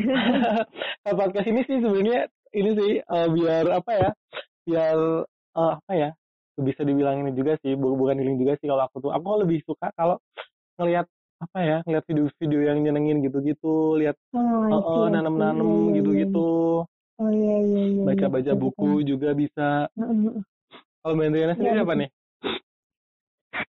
[1.04, 2.22] kalau podcast ini sih sebenarnya
[2.56, 4.10] ini sih eh, biar apa ya?
[4.64, 4.98] Biar
[5.60, 6.10] eh, apa ya?
[6.56, 9.12] Bisa dibilang ini juga sih, bu- bukan healing juga sih kalau aku tuh.
[9.12, 10.20] Aku lebih suka kalau
[10.80, 11.04] ngelihat
[11.42, 11.78] apa ya?
[11.84, 15.12] Ngelihat video-video yang nyenengin gitu-gitu, lihat Oh, eh, I eh, see, I see.
[15.20, 15.96] nanam-nanam Iya, iya, iya.
[16.00, 16.50] gitu-gitu.
[17.22, 18.04] Oh iya iya iya.
[18.08, 19.10] Baca-baca iya, buku betul.
[19.10, 19.68] juga bisa.
[21.02, 22.10] Kalau Mbak Andriana sendiri Iya, apa nih?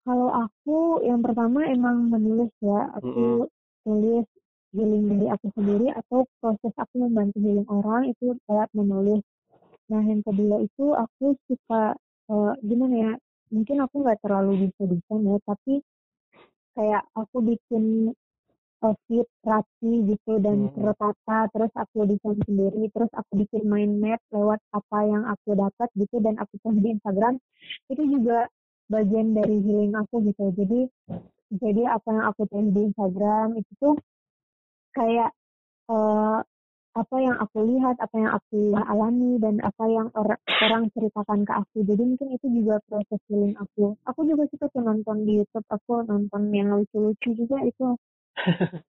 [0.04, 2.92] Kalau aku yang pertama emang menulis ya.
[3.00, 3.34] Aku Mm-mm.
[3.88, 4.28] tulis
[4.74, 9.22] healing dari aku sendiri atau proses aku membantu healing orang itu lewat menulis.
[9.92, 11.94] Nah, yang kedua itu aku suka
[12.34, 13.12] eh, gimana ya?
[13.54, 15.74] Mungkin aku nggak terlalu bisa desain ya, tapi
[16.74, 17.84] kayak aku bikin
[18.84, 20.74] eh, feed rapi gitu dan Hmm.
[20.76, 25.90] tertata, terus aku desain sendiri, terus aku bikin mind map lewat apa yang aku dapat
[25.96, 27.38] gitu dan aku post di Instagram.
[27.88, 28.50] Itu juga
[28.92, 30.52] bagian dari healing aku gitu.
[30.58, 30.82] Jadi
[31.54, 33.96] jadi apa yang aku tulis di Instagram itu tuh
[34.94, 35.30] kayak
[35.90, 36.40] eh,
[36.94, 41.54] apa yang aku lihat, apa yang aku alami dan apa yang or- orang ceritakan ke
[41.58, 41.82] aku.
[41.84, 43.98] Jadi mungkin itu juga proses healing aku.
[44.06, 47.98] Aku juga suka tuh nonton di YouTube, aku nonton yang lucu-lucu juga itu.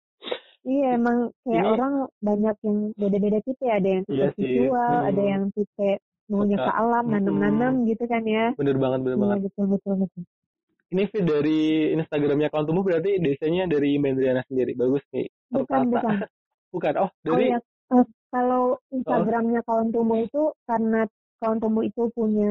[0.64, 3.76] Iya emang kayak Ini- orang banyak yang beda-beda tipe ya.
[3.76, 4.48] Ada yang tipe Iya sih.
[4.48, 5.28] visual, ada Hmm.
[5.28, 5.90] yang tipe
[6.24, 7.88] maunya ke alam, nanam-nanam Mm-mm.
[7.92, 8.56] gitu kan ya.
[8.56, 9.38] Bener banget, bener Iya banget.
[9.44, 10.22] betul betul betul.
[10.88, 11.60] Ini feed dari
[11.92, 14.72] Instagramnya kawan tumbuh berarti desainnya dari Mbak Andriana sendiri.
[14.72, 15.28] Bagus nih.
[15.54, 16.16] Bukan bukan.
[16.74, 16.92] Bukan.
[16.98, 17.58] Oh, Oh dari ya,
[17.94, 18.62] eh, kalau
[18.96, 21.00] Instagramnya kawan tumbuh itu karena
[21.40, 22.50] kawan tumbuh itu punya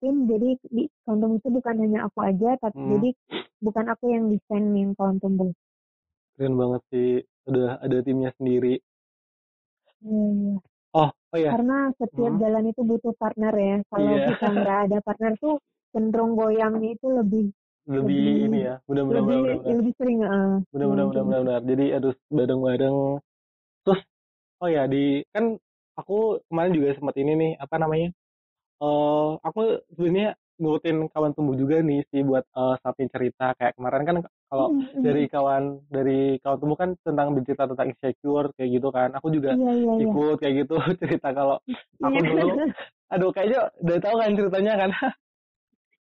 [0.00, 2.92] tim, jadi di kawan tumbuh itu bukan hanya aku aja, tapi Hmm.
[2.92, 3.08] jadi
[3.64, 5.50] bukan aku yang desain yang kawan tumbuh.
[6.36, 7.10] keren banget sih.
[7.48, 8.74] Udah ada timnya sendiri.
[10.04, 10.60] Iya.
[10.94, 11.50] Oh, oh ya.
[11.52, 12.42] Karena setiap Hmm.
[12.42, 13.76] jalan itu butuh partner ya.
[13.92, 14.26] Kalau Iya.
[14.28, 15.54] kita nggak ada partner tuh
[15.92, 17.44] cenderung goyangnya itu lebih
[17.82, 18.74] Lebih lebih- ini ya.
[18.84, 19.74] Bener bener lebih bener bener.
[19.76, 20.18] lebih sering.
[20.20, 20.36] Bener
[20.70, 21.24] bener bener mungkin.
[21.24, 21.60] bener bener.
[21.66, 22.96] Jadi harus bareng-bareng.
[23.82, 24.00] Terus
[24.58, 25.44] oh ya di kan
[25.92, 28.08] aku kemarin juga sempat ini nih apa namanya?
[28.78, 29.60] Eh aku
[29.92, 34.16] sebenarnya ngikutin kawan tumbuh juga nih sih buat eh samping cerita kayak kemarin kan
[34.46, 35.02] kalau Hmm, hmm.
[35.02, 39.10] dari kawan dari kawan tumbuh kan tentang bercerita tentang insecure kayak gitu kan.
[39.12, 40.02] Aku juga Iya iya iya.
[40.04, 41.58] ikut kayak gitu cerita kalau
[41.98, 42.30] aku Iya.
[42.30, 42.48] dulu
[43.08, 44.90] aduh kayaknya udah tahu kan ceritanya kan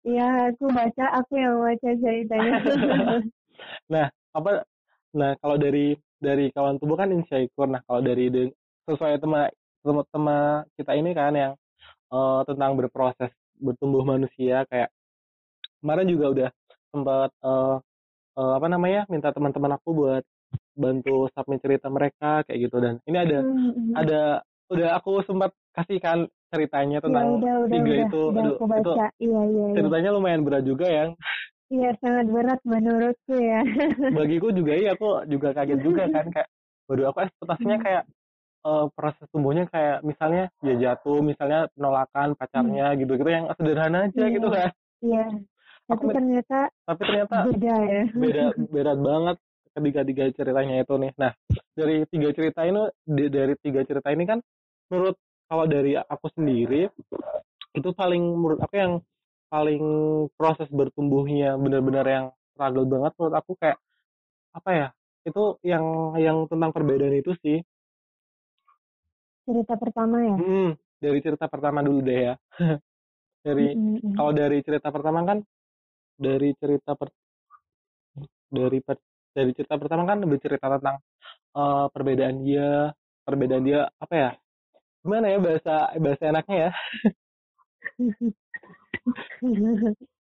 [0.05, 2.53] Iya, aku baca, aku yang baca ceritanya.
[3.93, 4.65] nah apa
[5.15, 8.53] nah kalau dari dari kawan tubuh kan insecure nah kalau dari de-
[8.85, 9.49] sesuai tema
[10.11, 11.53] tema, kita ini kan yang
[12.13, 14.89] eh, tentang berproses bertumbuh manusia kayak
[15.81, 16.49] kemarin juga udah
[16.93, 17.75] sempat eh,
[18.37, 20.23] eh, apa namanya minta teman-teman aku buat
[20.75, 23.93] bantu submit cerita mereka kayak gitu dan ini ada Hmm, hmm.
[23.95, 24.21] ada
[24.69, 28.63] udah aku sempat kasihkan ceritanya Ya tentang udah udah tiga udah itu udah aduh aku
[28.65, 29.07] itu baca.
[29.17, 29.75] Iya iya iya.
[29.75, 31.09] ceritanya lumayan berat juga yang
[31.65, 33.61] Iya sangat berat menurutku ya.
[34.11, 36.47] bagiku juga iya aku juga kaget juga kan kayak
[36.85, 38.03] waduh aku ekspektasinya kayak
[38.63, 44.15] eh, proses tumbuhnya kayak misalnya ya jatuh misalnya penolakan pacarnya gitu gitu yang sederhana aja
[44.15, 44.31] Iya.
[44.31, 44.69] gitu kan
[45.01, 45.25] Iya.
[45.85, 48.01] Tapi ternyata tapi ternyata beda ya.
[48.09, 49.37] beda berat banget
[49.75, 51.31] ketiga tiga ceritanya itu nih nah
[51.73, 52.87] dari tiga cerita ini
[53.27, 54.39] dari tiga cerita ini kan
[54.87, 55.17] menurut
[55.49, 56.89] kalau dari aku sendiri
[57.75, 58.93] itu paling menurut aku yang
[59.51, 59.83] paling
[60.39, 63.77] proses bertumbuhnya benar-benar yang struggle banget menurut aku kayak
[64.55, 64.87] apa ya
[65.27, 65.85] itu yang
[66.17, 67.59] yang tentang perbedaan itu sih
[69.45, 70.35] Cerita pertama ya.
[70.41, 72.33] Hmm, dari cerita pertama dulu deh ya
[73.45, 74.13] dari Mm, mm, mm.
[74.17, 75.37] kalau dari cerita pertama kan
[76.17, 77.09] dari cerita per,
[78.49, 79.03] dari per-
[79.35, 80.97] dari cerita pertama kan bercerita tentang
[81.57, 82.91] eh, perbedaan dia
[83.27, 84.29] perbedaan dia apa ya
[85.05, 86.71] gimana ya bahasa bahasa enaknya ya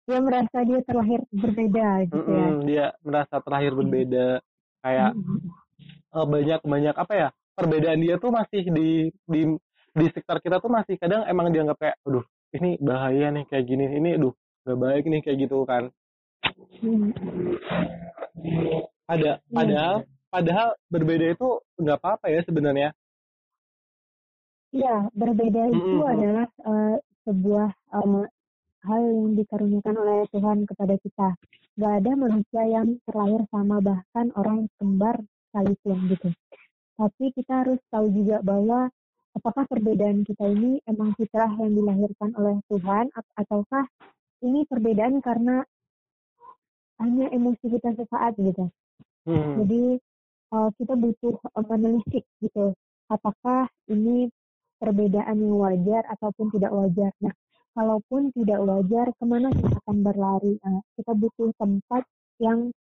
[0.04, 2.20] dia merasa dia terlahir berbeda gitu ya.
[2.20, 4.44] Mm-mm, dia merasa terlahir berbeda
[4.84, 5.12] kayak
[6.14, 9.42] Mm, banyak banyak apa ya perbedaan dia tuh masih di di
[9.98, 12.22] di sekitar kita tuh masih kadang emang dianggap kayak aduh
[12.54, 14.30] ini bahaya nih kayak gini ini aduh
[14.62, 15.90] gak baik nih kayak gitu kan
[16.86, 17.18] mm.
[19.10, 21.50] ada padahal padahal berbeda itu
[21.82, 22.90] nggak apa-apa ya sebenarnya
[24.74, 26.14] Iya, berbeda itu Mm, mm, mm.
[26.18, 26.98] adalah eh,
[27.30, 28.26] sebuah eh,
[28.84, 31.30] hal yang dikaruniakan oleh Tuhan kepada kita.
[31.78, 36.30] Gak ada manusia yang terlahir sama bahkan orang kembar sekalipun gitu.
[36.98, 38.90] Tapi kita harus tahu juga bahwa
[39.38, 43.86] apakah perbedaan kita ini emang fitrah yang dilahirkan oleh Tuhan at- ataukah
[44.46, 45.66] ini perbedaan karena
[47.02, 48.70] hanya emosi kita sesaat gitu.
[49.26, 49.64] Hmm.
[49.64, 49.98] Jadi
[50.54, 52.78] uh, kita butuh uh, menelisik gitu.
[53.10, 54.30] Apakah ini
[54.84, 57.16] perbedaan yang wajar ataupun tidak wajar.
[57.24, 57.32] Nah,
[57.72, 60.60] kalaupun tidak wajar, ke mana kita akan berlari?
[60.60, 62.04] Nah, kita butuh tempat
[62.44, 62.76] yang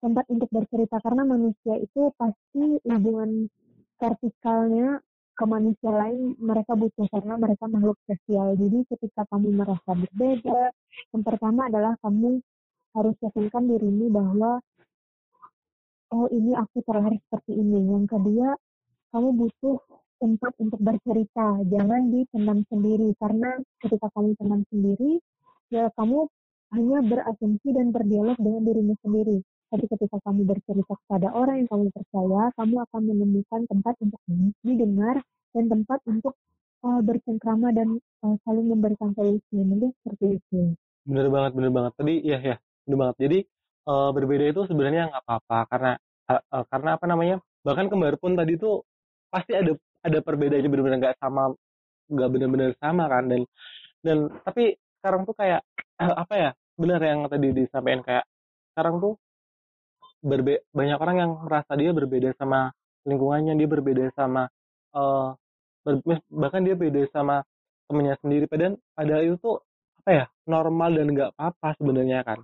[0.00, 3.52] tempat untuk bercerita karena manusia itu pasti hubungan
[4.00, 5.04] vertikalnya
[5.34, 8.56] ke manusia lain mereka butuh karena mereka makhluk sosial.
[8.56, 10.72] Jadi ketika kamu merasa berbeda,
[11.12, 12.40] yang pertama adalah kamu
[12.94, 14.62] harus yakinkan dirimu bahwa
[16.14, 17.82] oh ini aku terlahir seperti ini.
[17.90, 18.54] Yang kedua,
[19.10, 19.76] kamu butuh
[20.24, 25.20] tempat untuk bercerita, jangan dipendam sendiri karena ketika kamu pendam sendiri,
[25.68, 26.24] ya kamu
[26.72, 29.44] hanya berasumsi dan berdialog dengan dirimu sendiri.
[29.68, 34.20] Tapi ketika kamu bercerita kepada orang yang kamu percaya, kamu akan menemukan tempat untuk
[34.64, 35.16] didengar
[35.52, 36.34] dan tempat untuk
[36.88, 39.60] uh, bercengkrama dan uh, saling memberikan solusi.
[39.60, 40.72] Mungkin seperti itu.
[41.04, 41.92] Bener banget, bener banget.
[42.00, 42.56] Tadi ya ya,
[42.88, 43.16] bener banget.
[43.20, 43.38] Jadi
[43.92, 45.92] uh, berbeda itu sebenarnya nggak apa-apa karena
[46.32, 47.36] uh, karena apa namanya?
[47.64, 48.84] Bahkan kembar pun tadi tuh
[49.28, 51.50] pasti ada ada perbedaannya benar-benar nggak sama
[52.12, 53.40] nggak benar-benar sama kan dan
[54.04, 55.64] dan tapi sekarang tuh kayak
[55.96, 58.24] apa ya benar yang tadi disampaikan kayak
[58.74, 59.14] sekarang tuh
[60.20, 62.72] berbe banyak orang yang merasa dia berbeda sama
[63.04, 64.48] lingkungannya dia berbeda sama
[64.96, 65.36] uh,
[65.84, 66.00] ber
[66.32, 67.44] bahkan dia beda sama
[67.88, 69.56] temennya sendiri padahal padahal itu tuh
[70.04, 72.40] apa ya normal dan nggak apa-apa sebenarnya kan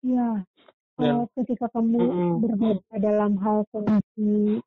[0.00, 0.48] Iya,
[0.96, 2.32] uh, ketika kamu mm -mm.
[2.40, 4.64] berbeda dalam hal kondisi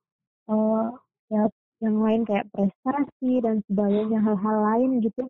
[0.49, 0.93] uh,
[1.31, 1.47] ya
[1.83, 5.27] yang lain kayak prestasi dan sebagainya hal-hal lain gitu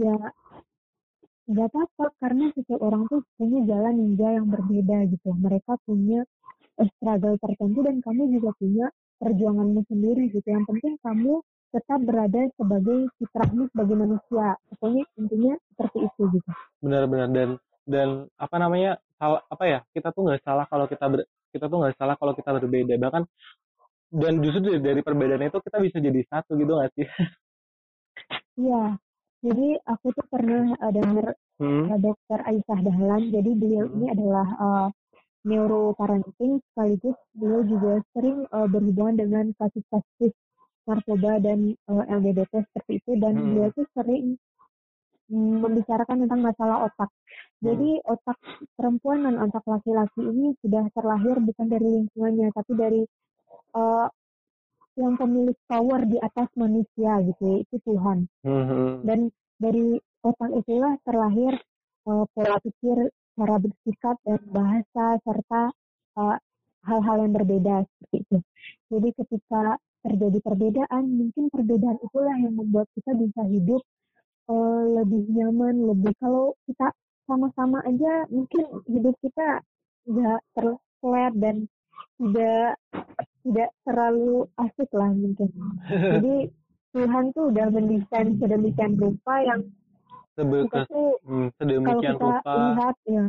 [0.00, 0.16] ya
[1.52, 5.34] nggak apa-apa karena setiap orang tuh punya jalan ninja yang berbeda gitu.
[5.34, 6.22] Mereka punya
[6.78, 8.86] uh, struggle tertentu dan kamu juga punya
[9.18, 10.46] perjuanganmu sendiri gitu.
[10.46, 14.54] Yang penting kamu tetap berada sebagai citramu sebagai manusia.
[14.70, 16.50] Pokoknya intinya seperti itu gitu.
[16.78, 17.50] Benar-benar dan
[17.82, 21.78] dan apa namanya salah apa ya kita tuh nggak salah kalau kita ber, kita tuh
[21.82, 22.94] nggak salah kalau kita berbeda.
[23.02, 23.22] Bahkan
[24.12, 27.08] dan justru dari, perbedaan itu kita bisa jadi satu gitu nggak sih
[28.68, 29.00] iya
[29.42, 31.90] jadi aku tuh pernah uh, dengar hmm.
[31.90, 33.22] uh, dokter Aisyah Dahlan.
[33.34, 33.94] Jadi beliau hmm.
[33.98, 34.88] ini adalah uh,
[35.42, 40.30] neuroparenting sekaligus beliau juga sering uh, berhubungan dengan kasus-kasus
[40.86, 43.42] narkoba dan uh, LGBT seperti itu dan hmm.
[43.50, 44.38] beliau tuh sering
[45.26, 47.10] mm, membicarakan tentang masalah otak.
[47.58, 48.12] Jadi hmm.
[48.14, 48.38] otak
[48.78, 53.02] perempuan dan otak laki-laki ini sudah terlahir bukan dari lingkungannya tapi dari
[53.74, 54.08] uh,
[54.96, 58.90] yang pemilik power di atas manusia gitu ya itu Tuhan mm-hmm.
[59.08, 59.20] dan
[59.56, 61.54] dari otak itulah terlahir
[62.04, 65.62] uh, pola pikir cara bersikap dan bahasa serta
[66.20, 66.36] uh,
[66.84, 68.38] hal-hal yang berbeda seperti itu
[68.92, 69.62] jadi ketika
[70.02, 73.80] terjadi perbedaan mungkin perbedaan itulah yang membuat kita bisa hidup
[74.52, 76.92] uh, lebih nyaman lebih kalau kita
[77.24, 79.62] sama-sama aja mungkin hidup kita
[80.04, 81.56] nggak terflat dan
[82.18, 82.76] tidak
[83.42, 85.50] tidak terlalu asik lah mungkin.
[86.18, 86.36] Jadi
[86.92, 89.60] Tuhan tuh udah mendesain sedemikian rupa yang
[90.32, 92.52] Sebe kita tuh hmm, kalau kita rupa.
[92.56, 93.24] lihat ya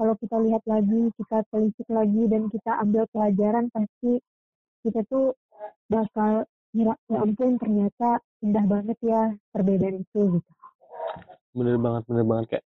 [0.00, 4.20] kalau kita lihat lagi kita telisik lagi dan kita ambil pelajaran pasti
[4.80, 5.36] kita tuh
[5.92, 10.50] bakal ngira ya ampun ternyata indah banget ya perbedaan itu gitu.
[11.52, 12.64] Bener banget bener banget kayak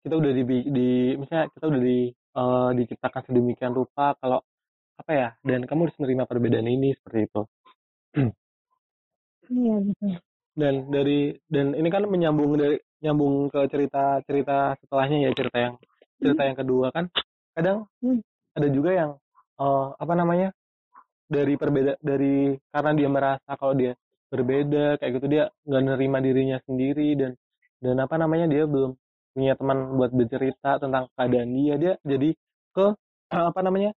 [0.03, 1.99] kita udah di, di misalnya kita udah di
[2.39, 4.39] uh, diciptakan sedemikian rupa kalau
[4.99, 7.41] apa ya dan kamu harus menerima perbedaan ini seperti itu.
[9.49, 10.13] Iya betul.
[10.53, 15.75] Dan dari dan ini kan menyambung dari nyambung ke cerita cerita setelahnya ya cerita yang
[16.21, 17.09] cerita yang kedua kan.
[17.57, 18.21] Kadang hmm.
[18.53, 19.11] ada juga yang
[19.57, 20.53] uh, apa namanya
[21.25, 23.97] dari perbeda dari karena dia merasa kalau dia
[24.29, 27.31] berbeda kayak gitu dia nggak nerima dirinya sendiri dan
[27.81, 28.93] dan apa namanya dia belum
[29.33, 32.29] punya teman buat bercerita tentang keadaan dia dia jadi
[32.73, 32.85] ke
[33.49, 33.93] apa namanya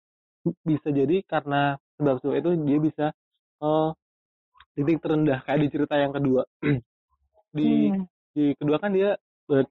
[0.65, 3.05] bisa jadi karena sebab itu dia bisa
[3.61, 3.93] uh,
[4.73, 6.41] titik terendah kayak di cerita yang kedua
[7.57, 8.03] di hmm.
[8.33, 9.13] di kedua kan dia
[9.45, 9.67] ber,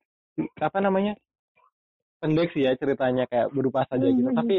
[0.60, 1.16] apa namanya
[2.20, 4.16] pendek sih ya ceritanya kayak berupa saja hmm.
[4.20, 4.56] gitu hmm, tapi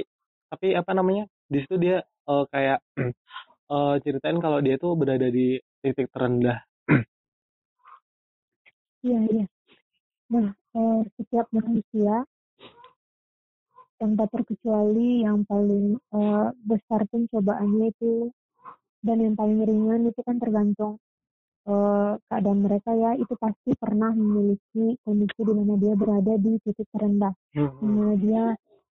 [0.51, 2.83] tapi apa namanya di situ dia uh, kayak
[3.71, 6.59] uh, ceritain kalau dia tuh berada di titik terendah
[9.05, 9.45] iya iya
[10.31, 12.23] nah eh, setiap manusia
[14.01, 18.33] tanpa terkecuali yang paling uh, besar pencobaannya itu
[19.05, 20.97] dan yang paling ringan itu kan tergantung
[21.69, 26.89] uh, keadaan mereka ya itu pasti pernah memiliki kondisi di mana dia berada di titik
[26.89, 27.77] terendah hmm.
[27.77, 28.43] di mana dia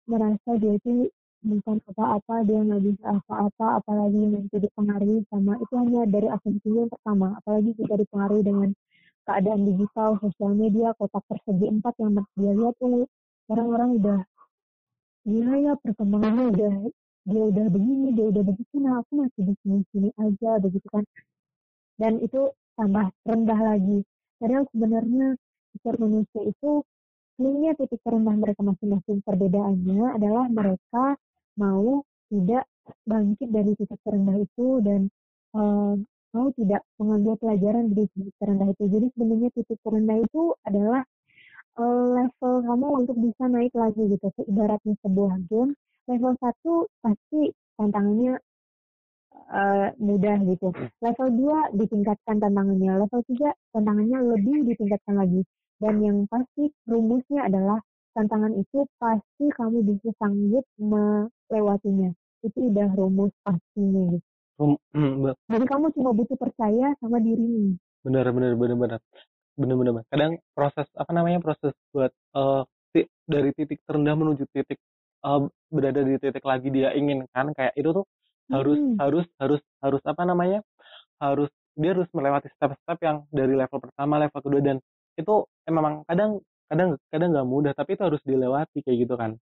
[0.06, 6.02] merasa dia itu bukan apa-apa dia nggak bisa apa-apa apalagi nanti dipengaruhi sama itu hanya
[6.06, 8.70] dari asumsinya yang pertama apalagi jika dipengaruhi dengan
[9.24, 13.08] keadaan digital sosial media kotak persegi empat yang dia lihat tuh
[13.48, 14.20] orang-orang udah
[15.28, 16.74] iya ya perkembangannya udah
[17.30, 21.04] dia udah begini dia udah begitu nah aku masih di sini sini aja begitu kan.
[22.00, 24.00] Dan itu tambah rendah lagi.
[24.40, 25.36] Padahal sebenarnya
[25.76, 26.72] setiap manusia itu
[27.36, 29.20] sebenarnya titik terendah mereka masing-masing.
[29.28, 31.20] Perbedaannya adalah mereka
[31.60, 32.64] mau tidak
[33.04, 35.12] bangkit dari titik terendah itu dan
[35.60, 36.00] uh,
[36.32, 38.84] mau tidak mengambil pelajaran di titik terendah itu.
[38.88, 41.02] Jadi sebenarnya titik terendah itu adalah
[41.88, 44.28] level kamu untuk bisa naik lagi gitu.
[44.48, 45.72] Ibaratnya sebuah game,
[46.12, 48.40] level satu pasti tantangannya
[49.52, 50.70] uh, mudah gitu.
[51.00, 51.28] Level
[51.74, 55.42] 2 ditingkatkan tantangannya, level 3 tantangannya lebih ditingkatkan lagi.
[55.80, 57.80] Dan yang pasti rumusnya adalah
[58.12, 62.12] tantangan itu pasti kamu bisa sanggup melewatinya.
[62.44, 64.28] Itu udah rumus pastinya gitu.
[64.60, 67.80] Hmm, Jadi kamu cuma butuh percaya sama dirimu.
[68.04, 69.00] benar benar benar benar.
[69.60, 70.08] Benar.
[70.08, 72.64] Kadang proses apa namanya proses buat uh,
[73.30, 74.82] dari titik terendah menuju titik
[75.22, 78.06] uh, berada di titik lagi dia inginkan kayak itu tuh
[78.50, 78.98] harus Hmm.
[78.98, 80.66] harus harus harus apa namanya
[81.22, 84.78] harus dia harus melewati step-step yang dari level pertama level kedua dan
[85.14, 89.38] itu memang kadang kadang kadang nggak mudah tapi itu harus dilewati kayak gitu kan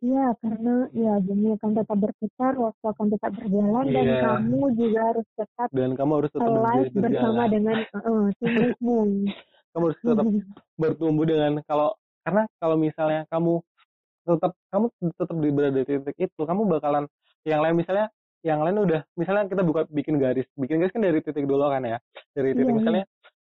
[0.00, 4.20] Iya, karena ya dunia akan tetap berputar, waktu akan tetap berjalan dan Iya.
[4.24, 8.98] kamu juga harus tetap dan kamu harus tetap alive bersama dengan uh, tubuhmu.
[9.72, 10.26] kamu harus tetap
[10.82, 11.94] bertumbuh dengan kalau
[12.24, 13.60] karena kalau misalnya kamu
[14.24, 17.04] tetap kamu tetap di berada di titik itu kamu bakalan
[17.48, 18.06] yang lain misalnya
[18.40, 21.84] yang lain udah misalnya kita buka bikin garis bikin garis kan dari titik dulu kan
[21.84, 21.98] ya
[22.36, 23.04] dari titik Iya, misalnya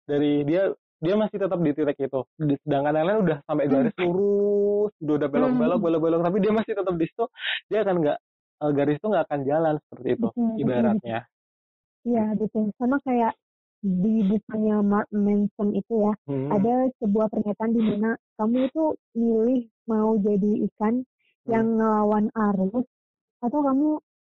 [0.08, 2.20] dari dia dia masih tetap di titik itu
[2.62, 3.74] sedangkan yang lain udah sampai Hmm.
[3.74, 5.84] garis lurus udah udah belok belok Hmm.
[5.84, 7.24] belok belok tapi dia masih tetap di situ
[7.66, 8.18] dia akan nggak
[8.62, 11.20] eh, garis itu nggak akan jalan seperti itu Betul, ibaratnya
[12.02, 12.74] Iya, betul.
[12.82, 13.38] Sama kayak
[13.78, 16.50] di bukunya Mark Manson itu ya, Hmm.
[16.50, 18.84] ada sebuah pernyataan di mana kamu itu
[19.14, 21.06] milih mau jadi ikan
[21.46, 22.86] yang ngelawan arus
[23.38, 23.88] atau kamu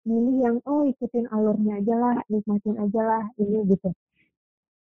[0.07, 3.91] milih yang oh ikutin alurnya aja lah, nikmatin aja lah ini gitu.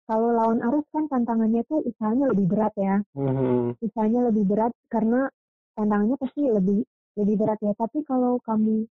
[0.09, 3.05] Kalau lawan arus kan tantangannya tuh usahanya lebih berat ya.
[3.13, 3.77] Hmm.
[3.77, 5.29] Usahanya lebih berat karena
[5.77, 6.81] tantangannya pasti lebih
[7.21, 7.77] lebih berat ya.
[7.77, 8.89] Tapi kalau kamu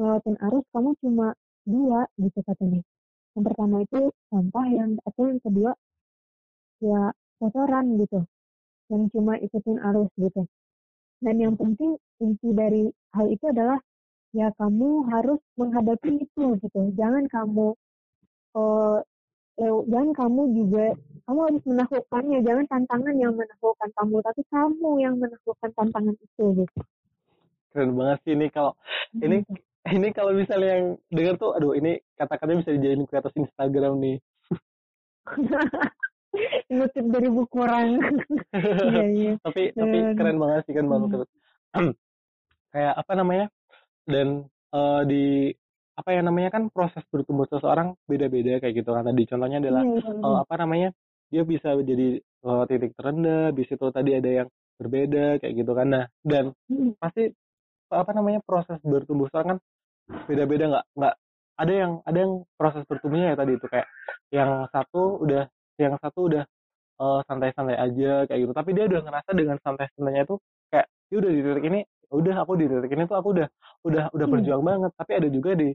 [0.00, 1.36] ngelawatin arus, kamu cuma
[1.68, 2.80] dua gitu katanya.
[3.36, 4.00] Yang pertama itu
[4.32, 5.70] sampah, yang atau yang kedua
[6.80, 8.24] ya kotoran gitu.
[8.88, 10.48] Yang cuma ikutin arus gitu.
[11.20, 13.76] Dan yang penting inti dari hal itu adalah
[14.32, 16.80] ya kamu harus menghadapi itu gitu.
[16.96, 17.76] Jangan kamu
[18.56, 18.98] eh,
[19.56, 20.84] lew- jangan kamu juga
[21.22, 22.38] kamu harus menaklukkannya.
[22.40, 26.80] Jangan tantangan yang menaklukkan kamu, tapi kamu yang menaklukkan tantangan itu gitu.
[27.68, 28.72] keren banget sih ini kalau
[29.14, 29.44] ini
[29.86, 34.16] ini kalau misalnya yang dengar tuh aduh ini kata-katanya bisa dijadiin kreator Instagram nih
[36.68, 37.88] Ngutip dari buku orang.
[38.56, 39.32] Iya, iya.
[39.40, 41.02] tapi tapi Dan- keren banget sih kan bang
[41.72, 41.92] Hmm.
[42.70, 43.46] Kayak apa namanya
[44.06, 44.28] dan
[44.70, 45.24] eh, di
[45.96, 49.04] apa ya namanya kan proses bertumbuh seseorang beda-beda kayak gitu kan.
[49.08, 50.88] Tadi contohnya adalah iya, eh, apa namanya
[51.32, 55.86] dia bisa jadi eh, titik terendah di situ tadi ada yang berbeda kayak gitu kan.
[55.88, 56.92] Nah dan Hmm.
[57.00, 57.32] pasti
[57.88, 59.58] apa namanya proses bertumbuh seseorang kan
[60.28, 61.14] beda-beda nggak nggak
[61.56, 63.88] ada yang ada yang proses bertumbuhnya ya tadi itu kayak
[64.30, 65.48] yang satu udah
[65.80, 66.44] yang satu udah
[67.00, 68.52] eh, santai-santai aja kayak gitu.
[68.52, 70.36] Tapi dia udah ngerasa dengan santai-santainya itu
[70.68, 71.80] kayak dia udah di titik ini
[72.12, 73.48] udah aku di titik ini tuh aku udah
[73.86, 74.34] udah udah Hmm.
[74.38, 74.90] berjuang banget.
[74.98, 75.68] Tapi ada juga di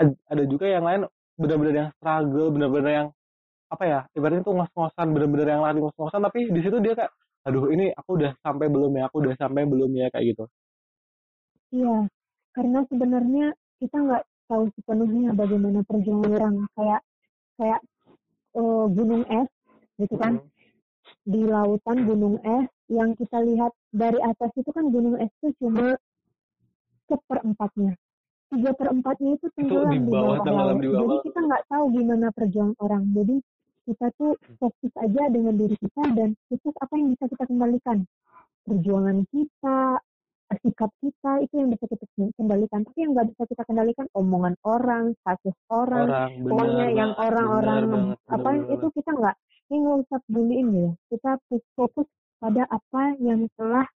[0.00, 1.00] ad- ada juga yang lain
[1.40, 3.08] benar-benar yang struggle benar-benar yang
[3.72, 7.12] apa ya ibaratnya tuh ngos-ngosan benar-benar yang lari ngos-ngosan tapi di situ dia kayak
[7.46, 9.02] aduh ini aku udah sampai belum ya?
[9.10, 10.06] Aku udah sampai belum ya?
[10.14, 10.44] Kayak gitu.
[11.74, 12.08] Iya,
[12.56, 13.46] karena sebenarnya
[13.82, 16.56] kita nggak tahu sepenuhnya bagaimana perjuangan orang.
[16.76, 17.00] Kayak
[17.58, 17.80] kayak
[18.58, 19.48] eh, gunung es
[20.00, 20.34] gitu kan?
[20.40, 20.50] Hmm.
[21.26, 25.96] di lautan gunung es yang kita lihat dari atas itu kan gunung es itu cuma
[27.08, 27.96] seperempatnya.
[28.46, 30.78] Tiga perempatnya itu tenggelam di di bawah, laut.
[30.78, 31.00] di bawah.
[31.02, 33.02] jadi kita nggak tahu gimana perjuangan orang.
[33.16, 33.36] Jadi
[33.88, 37.98] kita tuh fokus aja dengan diri kita dan fokus apa yang bisa kita kendalikan
[38.66, 39.78] perjuangan kita
[40.62, 42.06] sikap kita itu yang bisa kita
[42.38, 46.06] kendalikan tapi yang nggak bisa kita kendalikan omongan orang status orang,
[46.38, 49.36] pokoknya yang orang-orang apa benar itu kita nggak
[49.66, 50.90] ini nggak usah peduliin ya.
[51.10, 51.30] Kita
[51.74, 52.06] fokus
[52.36, 53.86] pada apa yang telah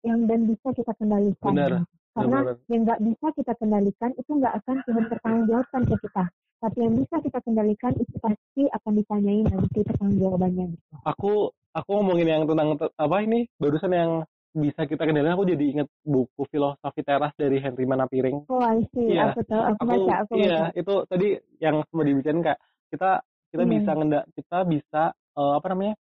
[0.00, 1.52] yang dan bisa kita kendalikan.
[1.52, 1.72] Benar,
[2.10, 2.56] karena benar.
[2.66, 6.24] yang nggak bisa kita kendalikan itu nggak akan Tuhan pertanggungjawabkan ke kita.
[6.60, 10.64] Tapi yang bisa kita kendalikan itu pasti akan ditanyain nanti pertanggungjawabannya.
[10.70, 10.84] Gitu.
[11.02, 11.32] aku
[11.72, 13.48] aku ngomongin yang tentang te- apa ini?
[13.56, 14.12] Barusan yang
[14.50, 18.44] bisa kita kendalikan aku jadi inget buku filosofi teras dari Henry Manapiring.
[18.50, 19.14] Oh I see.
[19.14, 20.74] Iya, aku tahu aku, aku baca aku iya baca.
[20.74, 21.28] itu tadi
[21.60, 22.58] yang semua dibicarain kak.
[22.90, 23.10] Kita
[23.50, 23.70] kita Iya.
[23.70, 25.94] bisa ngenda kita bisa eh, apa namanya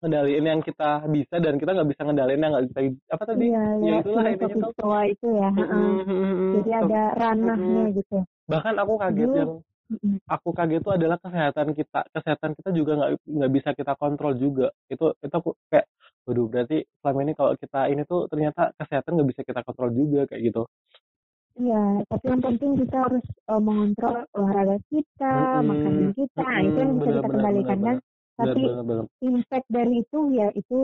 [0.00, 2.80] ngendaliin yang kita bisa dan kita nggak bisa ngendaliin yang nggak bisa
[3.12, 3.44] apa tadi?
[3.46, 5.68] Iya ya ya itulah intinya stoa itu ya heeh.
[5.70, 8.16] Mm-mm, mm-mm, jadi ada ranahnya gitu.
[8.48, 9.50] Bahkan aku kaget Dulu- yang
[10.30, 14.66] aku kaget itu adalah kesehatan kita kesehatan kita juga nggak nggak bisa kita kontrol juga.
[14.88, 15.86] Itu itu aku kayak
[16.26, 20.20] waduh berarti selama ini kalau kita ini tuh ternyata kesehatan nggak bisa kita kontrol juga
[20.30, 20.62] kayak gitu.
[21.60, 26.78] Iya, tapi yang penting kita harus uh, mengontrol olahraga kita, makanan Mm-mm, kita, nah, itu
[26.80, 27.96] yang bisa benar kita kendalikan kan.
[28.40, 30.78] Benar Tapi benar benar impact dari itu ya itu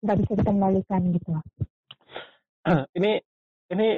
[0.00, 1.30] nggak bisa kita kendalikan gitu.
[2.98, 3.10] ini
[3.68, 3.88] ini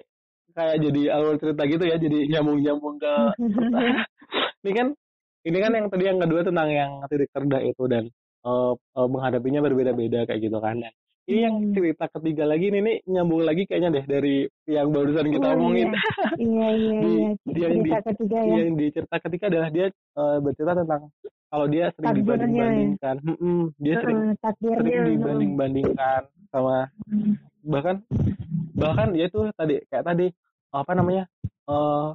[0.50, 3.14] kayak jadi awal cerita gitu ya jadi nyambung nyambung ke
[4.66, 4.86] ini kan
[5.40, 8.04] ini kan yang tadi yang kedua tentang yang titik terendah itu dan
[8.44, 10.92] uh, uh, menghadapinya berbeda-beda kayak gitu kan dan
[11.30, 11.70] ini yang Hmm.
[11.70, 14.36] cerita ketiga lagi ini nih nyambung lagi kayaknya deh dari
[14.66, 15.94] yang barusan kita Oh, omongin
[16.34, 17.12] Iya, iya, di
[17.54, 17.68] iya.
[17.70, 18.54] yang di Cerita ketiga ya.
[18.58, 19.86] yang di cerita ketiga adalah dia
[20.18, 21.00] uh, bercerita tentang
[21.50, 22.36] kalau dia sering Takdirnya ya.
[22.38, 24.78] dibanding-bandingkan Mm-mm, dia sering takdirnya.
[24.80, 26.76] sering dibanding-bandingkan sama
[27.06, 27.34] Hmm.
[27.60, 27.96] bahkan
[28.74, 30.26] bahkan ya itu tadi kayak tadi
[30.70, 31.24] apa namanya
[31.68, 32.08] eh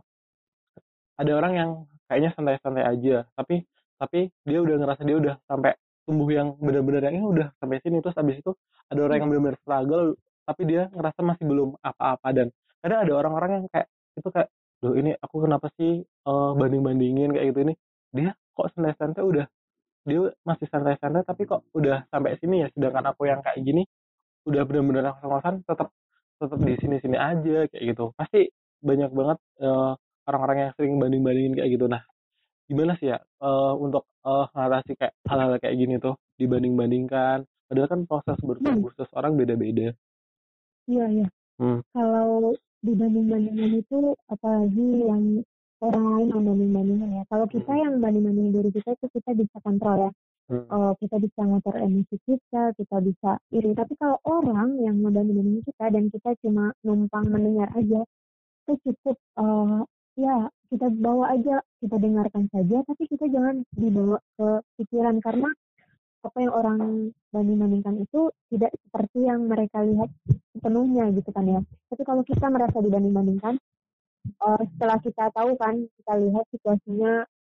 [1.15, 1.69] ada orang yang
[2.07, 3.63] kayaknya santai-santai aja tapi
[3.95, 5.71] tapi dia udah ngerasa dia udah sampai
[6.03, 8.51] tumbuh yang benar-benar yang ini udah sampai sini terus habis itu
[8.87, 10.05] ada orang yang benar-benar struggle
[10.45, 12.47] tapi dia ngerasa masih belum apa-apa dan
[12.83, 14.49] kadang ada orang-orang yang kayak itu kayak
[14.83, 17.73] loh ini aku kenapa sih eh, banding-bandingin kayak gitu ini
[18.11, 19.45] dia kok santai-santai udah
[20.05, 22.67] dia masih santai-santai tapi kok udah sampai sini ya?
[22.71, 23.83] Sedangkan aku yang kayak gini
[24.45, 25.89] udah benar-benar ngos-ngosan tetap
[26.37, 28.13] tetap di sini-sini aja kayak gitu.
[28.13, 28.47] Pasti
[28.85, 29.91] banyak banget eh,
[30.29, 31.85] orang-orang yang sering banding-bandingin kayak gitu.
[31.89, 32.01] Nah
[32.69, 36.15] gimana sih ya eh, untuk eh, ngatasi kayak hal-hal kayak gini tuh?
[36.37, 37.43] Dibanding-bandingkan.
[37.65, 39.89] Padahal kan proses bertumbuh seseorang beda-beda.
[40.85, 41.27] Iya, iya.
[41.57, 41.81] hmm.
[41.89, 42.53] Kalau
[42.85, 45.41] dibanding-bandingin itu apalagi yang
[45.83, 47.23] orang lain yang banding-bandingin ya.
[47.27, 47.81] Kalau kita Hmm.
[47.83, 50.11] yang banding-bandingin diri kita itu kita bisa kontrol ya.
[50.45, 50.65] Hmm.
[50.69, 53.71] Eh, kita bisa ngatur emosi kita, kita bisa iri.
[53.73, 58.01] Tapi kalau orang yang ngebanding-bandingin kita dan kita cuma numpang mendengar aja,
[58.65, 59.79] itu cukup eh,
[60.15, 64.47] ya kita bawa aja, kita dengarkan saja, tapi kita jangan dibawa ke
[64.79, 65.49] pikiran karena
[66.25, 66.79] apa yang orang
[67.29, 70.09] banding-bandingkan itu tidak seperti yang mereka lihat
[70.57, 71.61] sepenuhnya gitu kan ya.
[71.93, 73.61] Tapi kalau kita merasa dibanding-bandingkan,
[74.25, 77.13] eh, setelah kita tahu kan, kita lihat situasinya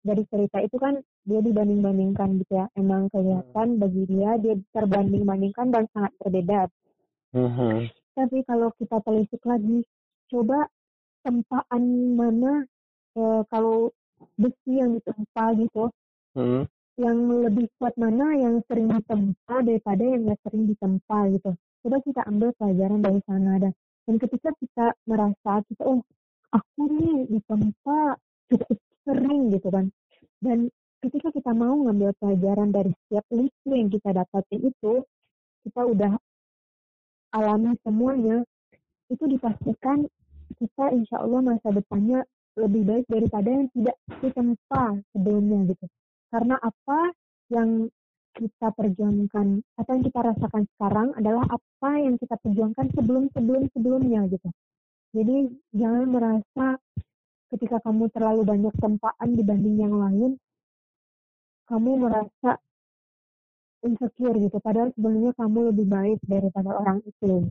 [0.07, 2.67] dari cerita itu kan dia dibanding-bandingkan gitu ya.
[2.79, 6.71] Emang kelihatan bagi dia dia terbanding-bandingkan dan sangat berbeda.
[7.35, 7.91] Mhm.
[8.17, 9.83] Tapi kalau kita telisik lagi,
[10.31, 10.71] coba
[11.27, 11.83] tempaan
[12.15, 12.65] mana
[13.17, 13.91] eh, kalau
[14.37, 15.91] besi yang ditempa gitu,
[16.37, 16.69] Hmm.
[17.01, 17.17] yang
[17.49, 21.51] lebih kuat mana yang sering ditempa daripada yang nggak sering ditempa gitu.
[21.81, 23.73] Coba kita ambil pelajaran dari sana dan
[24.07, 26.05] dan ketika kita merasa kita oh
[26.53, 28.19] aku nih ditempa
[28.51, 29.87] cukup sering gitu kan.
[30.43, 30.71] Dan
[31.03, 35.03] ketika kita mau ngambil pelajaran dari setiap listu yang kita dapatin itu
[35.67, 36.13] kita udah
[37.35, 38.47] alami semuanya
[39.11, 40.07] itu dipastikan
[40.57, 42.23] kita insya Allah masa depannya
[42.57, 45.87] lebih baik daripada yang tidak ditempa sebelumnya gitu.
[46.33, 47.13] Karena apa
[47.53, 47.91] yang
[48.37, 54.29] kita perjuangkan apa yang kita rasakan sekarang adalah apa yang kita perjuangkan sebelum sebelum sebelumnya
[54.29, 54.49] gitu
[55.17, 55.37] jadi
[55.73, 56.67] jangan merasa
[57.49, 60.37] ketika kamu terlalu banyak tempaan dibanding yang lain
[61.67, 62.61] kamu merasa
[63.83, 64.59] insecure gitu.
[64.63, 67.49] Padahal sebenarnya kamu lebih baik daripada orang itu.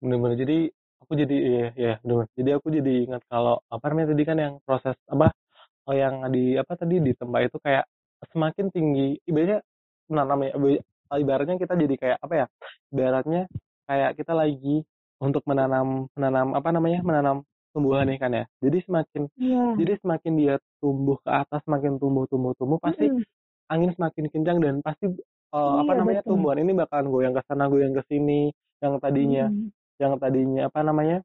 [0.00, 0.36] Bener-bener.
[0.40, 0.58] Jadi
[1.04, 4.54] aku jadi iya ya bener jadi aku jadi ingat kalau apa namanya tadi kan yang
[4.64, 5.36] proses apa
[5.84, 7.84] oh yang di apa tadi di tempat itu kayak
[8.32, 9.20] semakin tinggi.
[9.28, 9.60] Ibaratnya
[10.08, 10.84] menanam ya iba-
[11.20, 12.46] ibaratnya kita jadi kayak apa ya
[12.92, 13.42] ibaratnya
[13.84, 14.80] kayak kita lagi
[15.24, 17.36] untuk menanam menanam apa namanya menanam
[17.72, 22.28] tumbuhan nih kan ya jadi semakin iya jadi semakin dia tumbuh ke atas semakin tumbuh
[22.28, 23.24] tumbuh tumbuh pasti Mm-mm.
[23.72, 26.30] angin semakin kencang dan pasti eh, apa Iya, namanya betul.
[26.36, 29.68] tumbuhan ini bakalan goyang ke sana goyang ke sini yang tadinya Mm.
[30.02, 31.18] yang tadinya apa namanya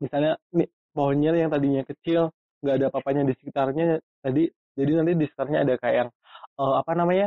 [0.00, 3.84] misalnya nih pohonnya yang tadinya kecil nggak ada apa-apanya di sekitarnya
[4.20, 6.10] tadi jadi nanti di sekitarnya ada kayak yang
[6.60, 7.26] eh, apa namanya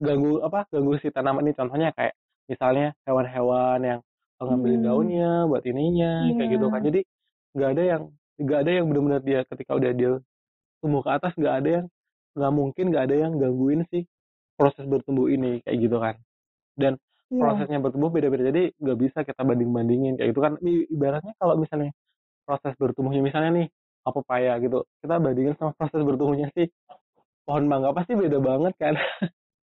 [0.00, 2.14] ganggu apa ganggu si tanaman ini contohnya kayak
[2.44, 4.00] misalnya hewan-hewan yang
[4.42, 4.86] ngambilin Hmm.
[4.90, 6.54] daunnya buat ininya kayak Iya.
[6.58, 7.00] gitu kan jadi
[7.54, 8.02] nggak ada yang
[8.34, 10.10] nggak ada yang benar-benar dia ketika udah dia
[10.82, 11.86] tumbuh ke atas nggak ada yang
[12.34, 14.02] nggak mungkin nggak ada yang gangguin sih
[14.58, 16.14] proses bertumbuh ini kayak gitu kan
[16.74, 16.98] dan
[17.30, 17.40] Iya.
[17.40, 21.90] prosesnya bertumbuh beda-beda jadi nggak bisa kita banding-bandingin kayak gitu kan ibaratnya kalau misalnya
[22.44, 23.66] proses bertumbuhnya misalnya nih
[24.04, 26.68] apa paya gitu kita bandingin sama proses bertumbuhnya sih
[27.46, 28.94] pohon mangga pasti beda banget kan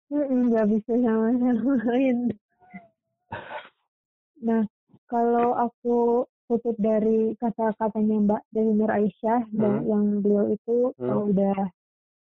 [0.08, 2.18] nggak bisa sama-samain.
[4.38, 4.62] Nah,
[5.10, 9.88] kalau aku kutip dari kata-katanya Mbak Dewi Nur Aisyah dan Hmm.
[9.88, 11.08] yang beliau itu Hmm.
[11.10, 11.58] uh, udah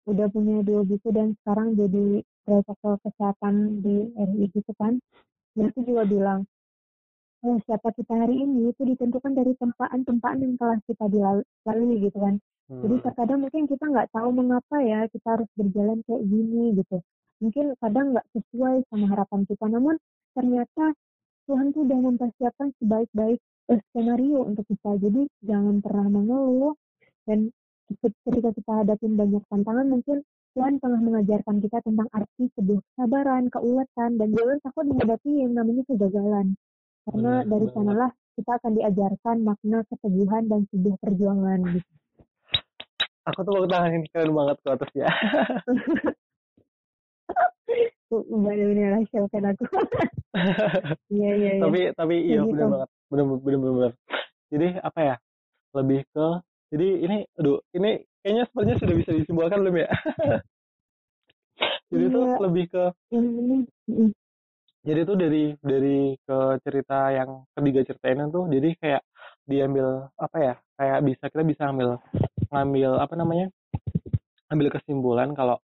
[0.07, 4.99] udah punya dua buku dan sekarang jadi protokol kesehatan di RI gitu kan.
[5.59, 6.41] Dia itu juga bilang,
[7.43, 12.39] oh siapa kita hari ini itu ditentukan dari tempaan-tempaan yang telah kita dilalui gitu kan.
[12.83, 13.05] Jadi Hmm.
[13.07, 16.99] terkadang mungkin kita nggak tahu mengapa ya kita harus berjalan kayak gini gitu.
[17.43, 19.95] Mungkin kadang nggak sesuai sama harapan kita, namun
[20.35, 20.95] ternyata
[21.47, 23.39] Tuhan tuh udah mempersiapkan sebaik-baik
[23.71, 24.99] eh, skenario untuk kita.
[24.99, 26.75] Jadi jangan pernah mengeluh
[27.27, 27.51] dan
[28.03, 30.27] ketika kita hadapin banyak tantangan mungkin
[30.59, 35.85] Tuhan tengah mengajarkan kita tentang arti sebuah kesabaran, keuletan, dan jangan takut menghadapi yang namanya
[35.85, 36.57] kegagalan.
[37.07, 41.93] Karena Bener dari sanalah kita akan diajarkan makna keteguhan dan sebuah perjuangan gitu.
[43.27, 45.11] Aku tuh mau tangan ini keren banget ke atas ya.
[48.11, 49.65] Benar-benar rahasia aku.
[51.09, 51.63] Iya, iya, iya.
[51.65, 52.73] tapi tapi iya bener gitu.
[52.77, 52.89] banget.
[53.09, 53.71] Bener bener.
[53.73, 53.93] bener.
[54.53, 55.17] Jadi apa ya?
[55.73, 56.27] Lebih ke
[56.71, 59.89] jadi ini aduh ini kayaknya sepertinya sudah bisa disimpulkan belum ya?
[61.91, 62.39] jadi tuh Iya.
[62.43, 62.85] lebih ke
[64.87, 69.03] jadi tuh dari dari ke cerita yang ketiga ceritain tuh jadi kayak
[69.47, 71.99] diambil apa ya kayak bisa kita bisa ngambil
[72.51, 73.47] ngambil apa namanya
[74.51, 75.59] ambil kesimpulan kalau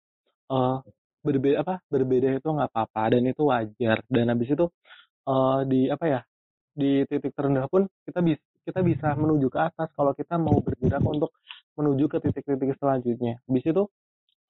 [0.51, 0.77] eh
[1.25, 3.97] berbeda apa berbeda itu nggak apa-apa dan itu wajar.
[4.11, 4.65] Dan habis itu
[5.29, 6.21] eh di apa ya
[6.73, 11.03] di titik terendah pun kita bisa kita bisa menuju ke atas kalau kita mau bergerak
[11.03, 11.31] untuk
[11.79, 13.39] menuju ke titik-titik selanjutnya.
[13.47, 13.83] Habis itu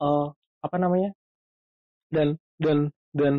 [0.02, 0.28] eh
[0.64, 1.12] apa namanya
[2.14, 3.34] dan dan dan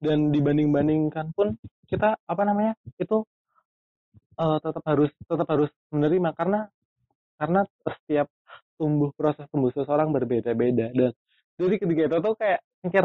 [0.00, 1.56] dan dibanding-bandingkan pun
[1.90, 3.24] kita apa namanya itu
[4.40, 6.60] eh, tetap harus tetap harus menerima karena
[7.40, 8.28] karena setiap
[8.76, 10.92] tumbuh proses tumbuh seseorang berbeda-beda.
[10.92, 11.12] Dan
[11.60, 13.04] dari ketiga itu tuh kayak mikir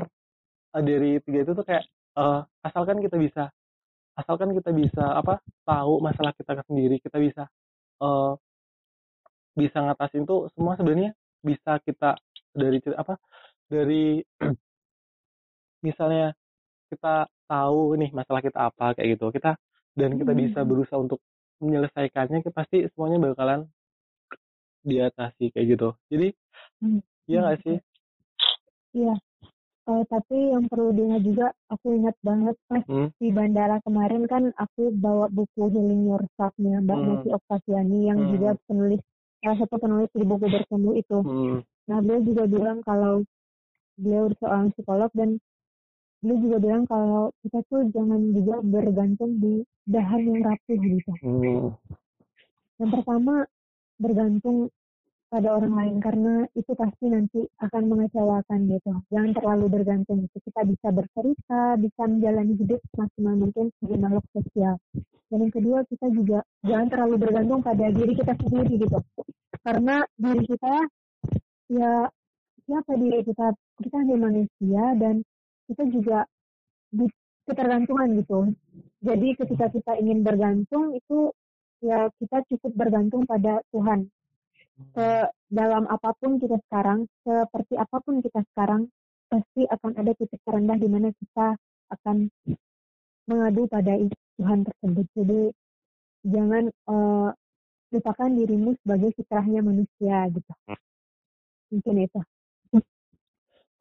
[0.75, 1.83] eh, dari tiga itu tuh kayak
[2.19, 3.43] eh, asalkan kita bisa
[4.15, 7.43] asalkan kita bisa apa tahu masalah kita sendiri kita bisa
[8.03, 8.33] eh,
[9.55, 11.11] bisa ngatasin tuh semua sebenarnya
[11.43, 12.15] bisa kita
[12.55, 13.15] dari apa
[13.71, 14.19] dari
[15.87, 16.33] misalnya
[16.91, 19.55] kita tahu nih masalah kita apa kayak gitu kita
[19.95, 20.41] dan kita Hmm.
[20.43, 21.19] bisa berusaha untuk
[21.63, 23.67] menyelesaikannya kita pasti semuanya bakalan
[24.85, 26.27] diatasi kayak gitu jadi
[26.83, 26.99] Hmm.
[27.25, 27.45] iya Hmm.
[27.47, 27.77] nggak sih
[28.95, 29.15] Iya.
[29.85, 33.13] Eh, tapi yang perlu diingat juga, aku ingat banget pas hmm?
[33.21, 37.07] di bandara kemarin kan aku bawa buku Healing Yourself-nya Mbak Hmm.
[37.13, 38.31] Nasi Oktasiani yang Hmm.
[38.33, 39.01] juga penulis
[39.45, 41.17] salah satu penulis di buku bertemu itu.
[41.21, 41.57] Hmm.
[41.85, 43.21] Nah beliau juga bilang kalau
[44.01, 45.37] beliau seorang psikolog dan
[46.25, 51.11] beliau juga bilang kalau kita tuh jangan juga bergantung di dahan yang rapuh gitu.
[51.21, 51.77] Hmm.
[52.81, 53.45] Yang pertama
[54.01, 54.73] bergantung
[55.35, 59.03] pada orang lain karena itu pasti nanti akan mengecewakan gitu.
[59.11, 60.31] Jangan terlalu bergantung.
[60.31, 64.79] Kita bisa bercerita, bisa menjalani hidup maksimal mungkin sebagai makhluk sosial.
[65.27, 68.99] Dan yang kedua kita juga jangan terlalu bergantung pada diri kita sendiri gitu.
[69.59, 70.73] Karena diri kita
[71.67, 72.07] ya
[72.63, 73.47] siapa diri kita?
[73.75, 75.19] Kita hanya manusia dan
[75.67, 76.23] kita juga
[76.95, 77.11] di
[77.43, 78.55] ketergantungan gitu.
[79.03, 81.35] Jadi ketika kita ingin bergantung itu
[81.83, 84.07] ya kita cukup bergantung pada Tuhan
[84.75, 85.09] ke
[85.47, 88.91] dalam apa pun kita sekarang, seperti apa pun kita sekarang,
[89.31, 91.55] pasti akan ada titik terendah di mana kita
[91.91, 92.27] akan
[93.25, 93.95] mengadu pada
[94.35, 95.05] Tuhan tersebut.
[95.15, 95.41] Jadi
[96.27, 97.29] jangan eh,
[97.95, 100.51] lupakan dirimu sebagai fitrahnya manusia gitu.
[101.71, 102.21] Mungkin itu.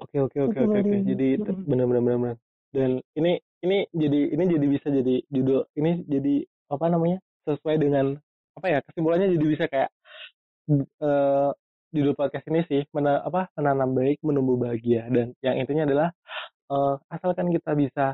[0.03, 0.97] Oke oke oke oke oke.
[1.07, 2.37] Jadi benar benar benar benar.
[2.75, 6.35] Dan ini ini jadi ini jadi bisa jadi judul ini jadi
[6.69, 8.19] apa namanya sesuai dengan
[8.55, 9.94] apa ya kesimpulannya jadi bisa kayak
[10.71, 11.51] eh
[11.95, 15.07] judul podcast ini sih mena, apa menanam baik menumbuh bahagia.
[15.13, 16.09] Dan yang intinya adalah
[16.73, 18.07] eh, asalkan kita bisa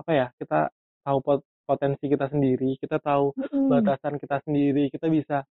[0.00, 0.72] apa ya kita
[1.04, 3.68] tahu pot- potensi kita sendiri kita tahu Mm-mm.
[3.70, 5.44] batasan kita sendiri kita bisa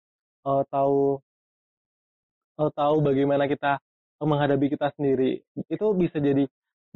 [0.46, 1.18] eh, tahu
[2.60, 3.78] eh, tahu bagaimana kita
[4.22, 5.42] menghadapi kita sendiri.
[5.68, 6.44] Itu bisa jadi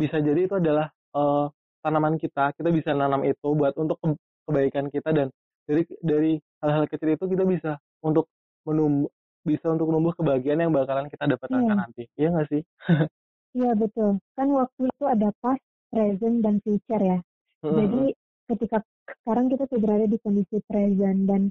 [0.00, 1.46] bisa jadi itu adalah eh,
[1.84, 2.56] tanaman kita.
[2.56, 5.28] Kita bisa nanam itu buat untuk ke- kebaikan kita dan
[5.68, 6.32] dari dari
[6.64, 7.72] hal-hal kecil itu kita bisa
[8.02, 8.26] untuk
[8.66, 9.08] menumbuh
[9.42, 11.74] bisa untuk menumbuh kebahagiaan yang bakalan kita dapatkan Iya.
[11.74, 12.62] nanti iya nggak sih
[13.50, 14.22] Iya betul.
[14.38, 15.58] Kan waktu itu ada past,
[15.90, 17.18] present, dan future ya.
[17.66, 18.14] Jadi
[18.46, 18.78] ketika
[19.10, 21.50] sekarang kita tuh berada di kondisi present dan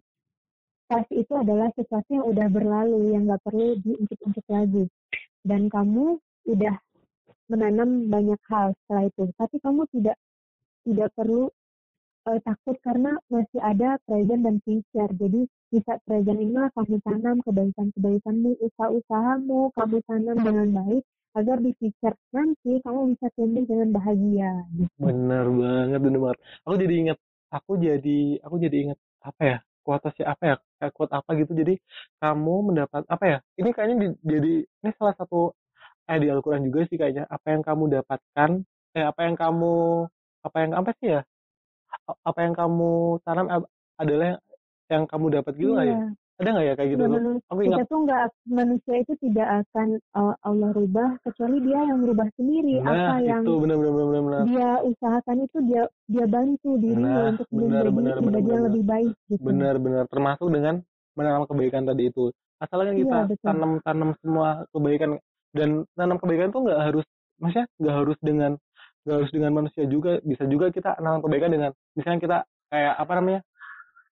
[0.87, 4.87] past itu adalah sesuatu yang udah berlalu yang nggak perlu diungkit-ungkit lagi.
[5.43, 6.75] Dan kamu udah
[7.51, 9.23] menanam banyak hal setelah itu.
[9.35, 10.15] Tapi kamu tidak
[10.87, 11.51] tidak perlu
[12.31, 15.11] eh, takut karena masih ada present dan future.
[15.17, 21.03] Jadi di saat present inilah kamu tanam kebaikan-kebaikanmu, usaha-usahamu, kamu tanam dengan baik
[21.37, 24.51] agar di future nanti kamu bisa tumbuh dengan bahagia.
[24.73, 24.89] Gitu.
[24.99, 27.17] bener banget bener banget aku jadi ingat
[27.55, 31.73] aku jadi aku jadi ingat apa ya kuotasi apa ya kayak quote apa gitu jadi
[32.21, 35.55] kamu mendapat apa ya ini kayaknya di- jadi ini salah satu
[36.09, 38.49] eh di Al-Quran juga sih kayaknya apa yang kamu dapatkan
[38.97, 39.73] eh apa yang kamu
[40.45, 41.21] apa yang apa sih ya
[42.25, 42.91] apa yang kamu
[43.23, 43.45] tanam
[43.95, 44.41] adalah yang,
[44.89, 46.07] yang kamu dapat gitu lah ya Iya,
[46.39, 47.15] Ada nggak ya kayak gitu Ya, tuh?
[47.19, 47.85] menurut Aku kita ingat.
[47.91, 52.95] tuh nggak manusia itu tidak akan uh, Allah rubah kecuali dia yang merubah sendiri Nah,
[52.95, 54.43] apa yang itu benar benar benar benar.
[54.47, 58.67] dia usahakan itu dia dia bantu dirinya Nah, untuk benar, menjadi benar, benar, yang benar.
[58.71, 59.41] lebih baik gitu.
[59.43, 60.75] Benar benar termasuk dengan
[61.19, 62.25] menanam kebaikan tadi itu.
[62.57, 63.43] Asalkan Iya, kita betul.
[63.43, 65.09] tanam-tanam semua kebaikan
[65.51, 68.51] dan tanam kebaikan tuh nggak harus maksudnya nggak harus dengan
[69.09, 72.37] nggak harus dengan manusia juga bisa juga kita nanam kebaikan dengan misalnya kita
[72.69, 73.41] kayak apa namanya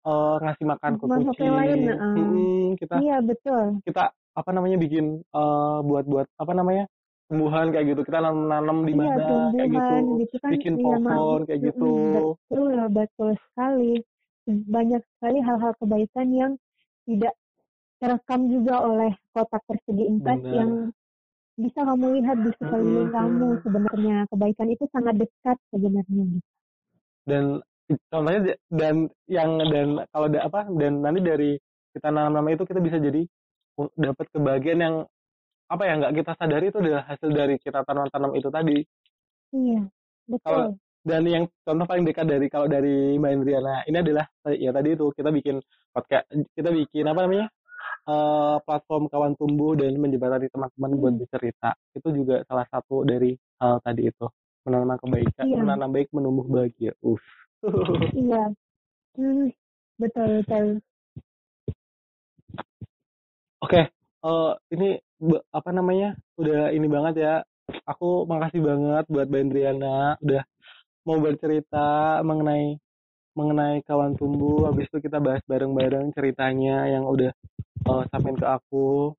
[0.05, 3.65] eh ngasih makan ke Makhluk kucing lain, uh, Mm-mm, kita Iya betul.
[3.83, 6.85] kita apa namanya bikin eh buat buat apa namanya
[7.27, 10.51] tumbuhan kayak gitu kita nanam nanam di Iya mana kayak tumbuhan gitu gitu kan.
[10.55, 13.93] bikin Iya pohon kayak gitu betul betul sekali.
[14.47, 16.53] Banyak sekali hal-hal kebaikan yang
[17.09, 17.35] tidak
[17.97, 20.71] terekam juga oleh kotak persegi empat yang
[21.55, 23.15] bisa kamu lihat di sekeliling Mm-mm.
[23.15, 26.27] kamu sebenarnya kebaikan itu sangat dekat sebenarnya.
[27.25, 27.45] dan
[28.11, 28.95] contohnya dan
[29.31, 31.51] yang dan kalau ada apa dan nanti dari
[31.95, 33.23] kita nanam-nanam itu kita bisa jadi
[33.95, 34.97] dapat kebahagiaan yang
[35.65, 38.79] apa ya nggak kita sadari itu adalah hasil dari kita tanam-tanam itu tadi
[39.55, 39.83] Iya
[40.27, 40.43] betul.
[40.43, 40.75] Kalau-
[41.05, 45.13] dan yang contoh paling dekat dari kalau dari Mbak Indriana ini adalah ya tadi itu
[45.13, 45.61] kita bikin
[45.93, 46.25] podcast
[46.57, 47.47] kita bikin apa namanya
[48.05, 51.01] eh, platform kawan tumbuh dan menjembatani teman-teman Hmm.
[51.01, 54.27] buat bercerita itu juga salah satu dari hal tadi itu
[54.65, 55.59] menanam kebaikan Iya.
[55.61, 57.21] menanam baik menumbuh bahagia uh
[58.17, 58.43] Iya.
[59.15, 59.47] Hmm,
[59.97, 60.67] betul betul.
[63.63, 65.01] Oke, eh ini
[65.49, 66.19] apa namanya?
[66.37, 67.35] Udah ini banget ya.
[67.89, 70.43] Aku makasih banget buat Mbak Indriana udah
[71.09, 72.77] mau bercerita mengenai
[73.33, 74.69] mengenai kawan tumbuh.
[74.69, 77.33] Habis itu kita bahas bareng-bareng ceritanya yang udah
[77.85, 79.13] eh, sampein ke aku.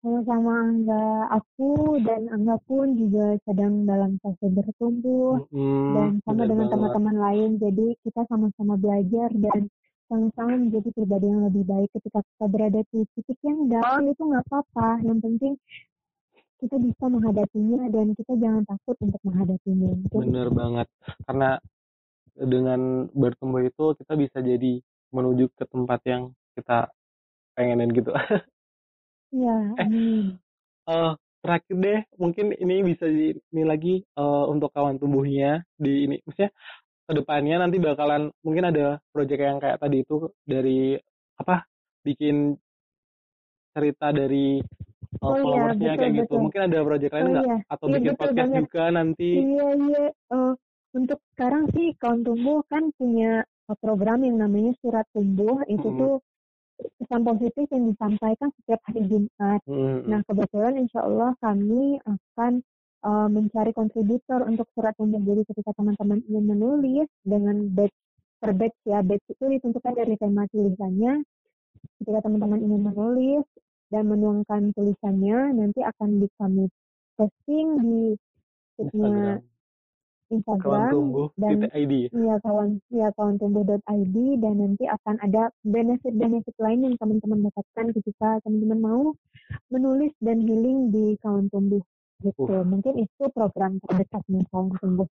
[0.00, 6.72] Sama-sama Angga, aku dan Angga pun juga sedang dalam fase bertumbuh Mm-mm, dan sama dengan
[6.72, 7.50] teman-teman lain.
[7.60, 9.68] Jadi kita sama-sama belajar dan
[10.08, 11.88] sama-sama menjadi pribadi yang lebih baik.
[11.92, 15.04] Ketika kita berada di titik yang down itu nggak apa-apa.
[15.04, 15.52] Yang penting
[16.64, 19.90] kita bisa menghadapinya dan kita jangan takut untuk menghadapinya.
[20.00, 20.88] Itu Bener banget.
[21.28, 21.50] Karena
[22.40, 24.80] dengan bertumbuh itu kita bisa jadi
[25.12, 26.88] menuju ke tempat yang kita
[27.56, 28.10] pengenin gitu.
[29.32, 29.88] ya, Eh,
[30.90, 36.16] eh terakhir deh mungkin ini bisa di, ini lagi eh, untuk kawan tumbuhnya di ini
[36.26, 36.50] maksudnya
[37.08, 40.96] ke depannya nanti bakalan mungkin ada proyek yang kayak tadi itu dari
[41.40, 41.64] apa
[42.06, 42.36] bikin
[43.74, 44.60] cerita dari
[45.24, 46.40] eh, Oh iya, followersnya betul, kayak gitu betul.
[46.42, 48.64] mungkin ada proyek lain Oh nggak iya, atau iya bikin betul podcast banget.
[48.64, 50.02] juga nanti Iya iya.
[50.34, 50.52] Eh,
[50.98, 53.46] untuk sekarang sih kawan tumbuh kan punya
[53.82, 55.62] program yang namanya surat tumbuh.
[55.70, 55.98] Itu Mm-mm.
[56.00, 56.12] tuh
[57.00, 59.60] pesan positif yang disampaikan setiap hari Jumat.
[59.66, 60.08] Mm-mm.
[60.08, 62.52] Nah kebetulan Insya Allah kami akan
[63.04, 65.20] eh, mencari kontributor untuk surat tumbuh.
[65.20, 67.96] Jadi ketika teman-teman ingin menulis dengan batch
[68.40, 71.20] per batch ya, batch itu ditentukan dari tema tulisannya.
[72.00, 73.44] Ketika teman-teman ingin menulis
[73.92, 76.64] dan menuangkan tulisannya, nanti akan di kami
[77.20, 78.02] posting di
[78.80, 79.44] feednya
[80.30, 85.42] Instagram kawan Instagram tumbuh dan ID ya kawan ya kawan tumbuh.id dan nanti akan ada
[85.66, 89.02] benefit-benefit lain yang teman-teman dapatkan ketika teman-teman mau
[89.74, 91.82] menulis dan healing di kawan tumbuh
[92.22, 92.46] gitu.
[92.46, 92.64] Uh.
[92.64, 95.08] Mungkin itu program terdekatnya kawan tumbuh.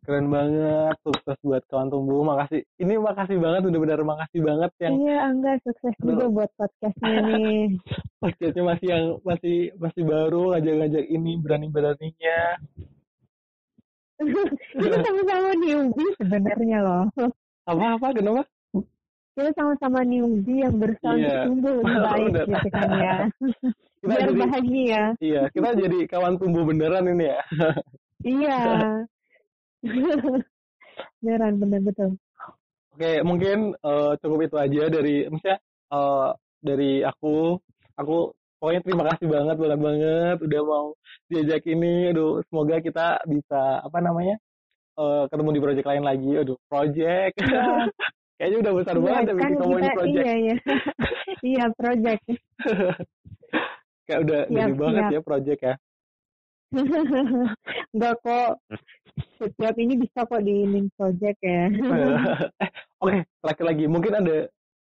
[0.00, 5.18] keren banget sukses buat kawan tumbuh makasih ini makasih banget bener-bener makasih banget yang Iya,
[5.28, 6.08] Angga sukses Aduh.
[6.08, 7.76] juga buat podcastnya nih.
[8.24, 12.38] podcastnya masih yang masih masih baru ngajak-ngajak ini berani-beraninya
[14.70, 17.04] Kita sama-sama newbie sebenarnya loh.
[17.64, 18.42] apa-apa kenapa
[19.30, 21.44] Kita sama-sama newbie yang berusaha untuk Iya.
[21.46, 23.14] tumbuh lebih baik gitu kan ya.
[24.00, 25.02] kita Biar jadi bahagia.
[25.20, 27.40] iya kita jadi kawan tumbuh beneran ini ya
[28.40, 28.60] Iya.
[31.20, 32.10] Beneran bener betul.
[32.92, 35.58] oke mungkin eh, cukup itu aja dari misalnya
[35.90, 36.28] eh,
[36.60, 37.56] dari aku
[37.94, 38.16] aku
[38.60, 40.86] pokoknya terima kasih banget banget banget udah mau
[41.26, 44.36] diajak ini aduh semoga kita bisa apa namanya
[44.94, 47.64] eh, ketemu di project lain lagi aduh project Iya.
[48.36, 50.56] kayaknya udah besar Iya, banget ya kan ngomongin kita project iya iya.
[51.50, 52.22] iya project.
[54.06, 55.12] kayak udah Siap, gede banget siap.
[55.12, 55.74] ya project ya
[57.90, 58.50] Enggak kok.
[59.36, 61.66] Setiap ini bisa kok di link project ya.
[61.66, 62.16] eh,
[63.02, 63.84] Oke, terakhir lagi.
[63.86, 64.36] Mungkin ada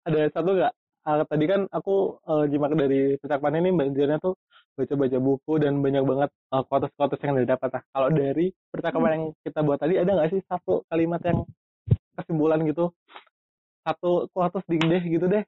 [0.02, 0.74] ada satu nggak?
[1.06, 4.34] Ah, tadi kan aku uh, jimak dari percakapan ini Mbak Diana tuh
[4.74, 7.70] baca-baca buku dan banyak banget eh, quotes-quotes yang didapat.
[7.78, 11.46] Nah, kalau dari percakapan yang kita buat tadi ada nggak sih satu kalimat yang
[12.18, 12.90] kesimpulan gitu?
[13.86, 15.46] Satu quotes ding deh gitu deh.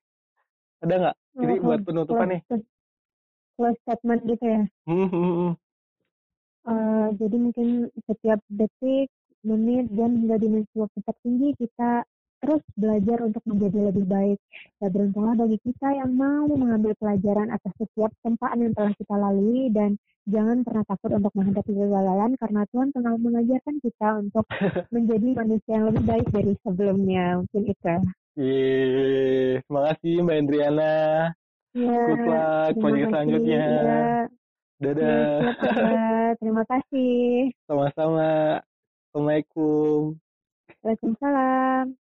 [0.85, 1.15] Ada nggak?
[1.41, 2.41] Jadi Oh, buat penutupan nih.
[2.45, 2.69] close-
[3.57, 4.61] Close statement gitu ya.
[4.85, 5.53] Hmm, hmm, hmm.
[6.67, 7.67] Eh, jadi mungkin
[8.05, 9.09] setiap detik,
[9.41, 12.05] menit, jam hingga dimensi waktu tertinggi kita
[12.37, 14.39] terus belajar untuk menjadi lebih baik.
[14.79, 19.69] Ya beruntunglah bagi kita yang mau mengambil pelajaran atas setiap tempaan yang telah kita lalui
[19.73, 24.45] dan jangan pernah takut untuk menghadapi kegagalan karena Tuhan telah mengajarkan kita untuk
[24.95, 27.25] menjadi manusia yang lebih baik dari sebelumnya.
[27.41, 27.95] Mungkin itu.
[28.37, 30.93] Yeay, makasih Mbak Indriana.
[31.73, 33.11] Ya, Good luck terima proyek kasih.
[33.11, 33.61] selanjutnya.
[33.65, 34.05] Ya,
[34.77, 35.09] Dadah.
[35.09, 36.33] ya, Sobat.
[36.37, 37.17] Terima kasih.
[37.65, 38.29] Sama-sama.
[39.09, 40.21] Assalamualaikum.
[40.85, 42.06] Waalaikumsalam.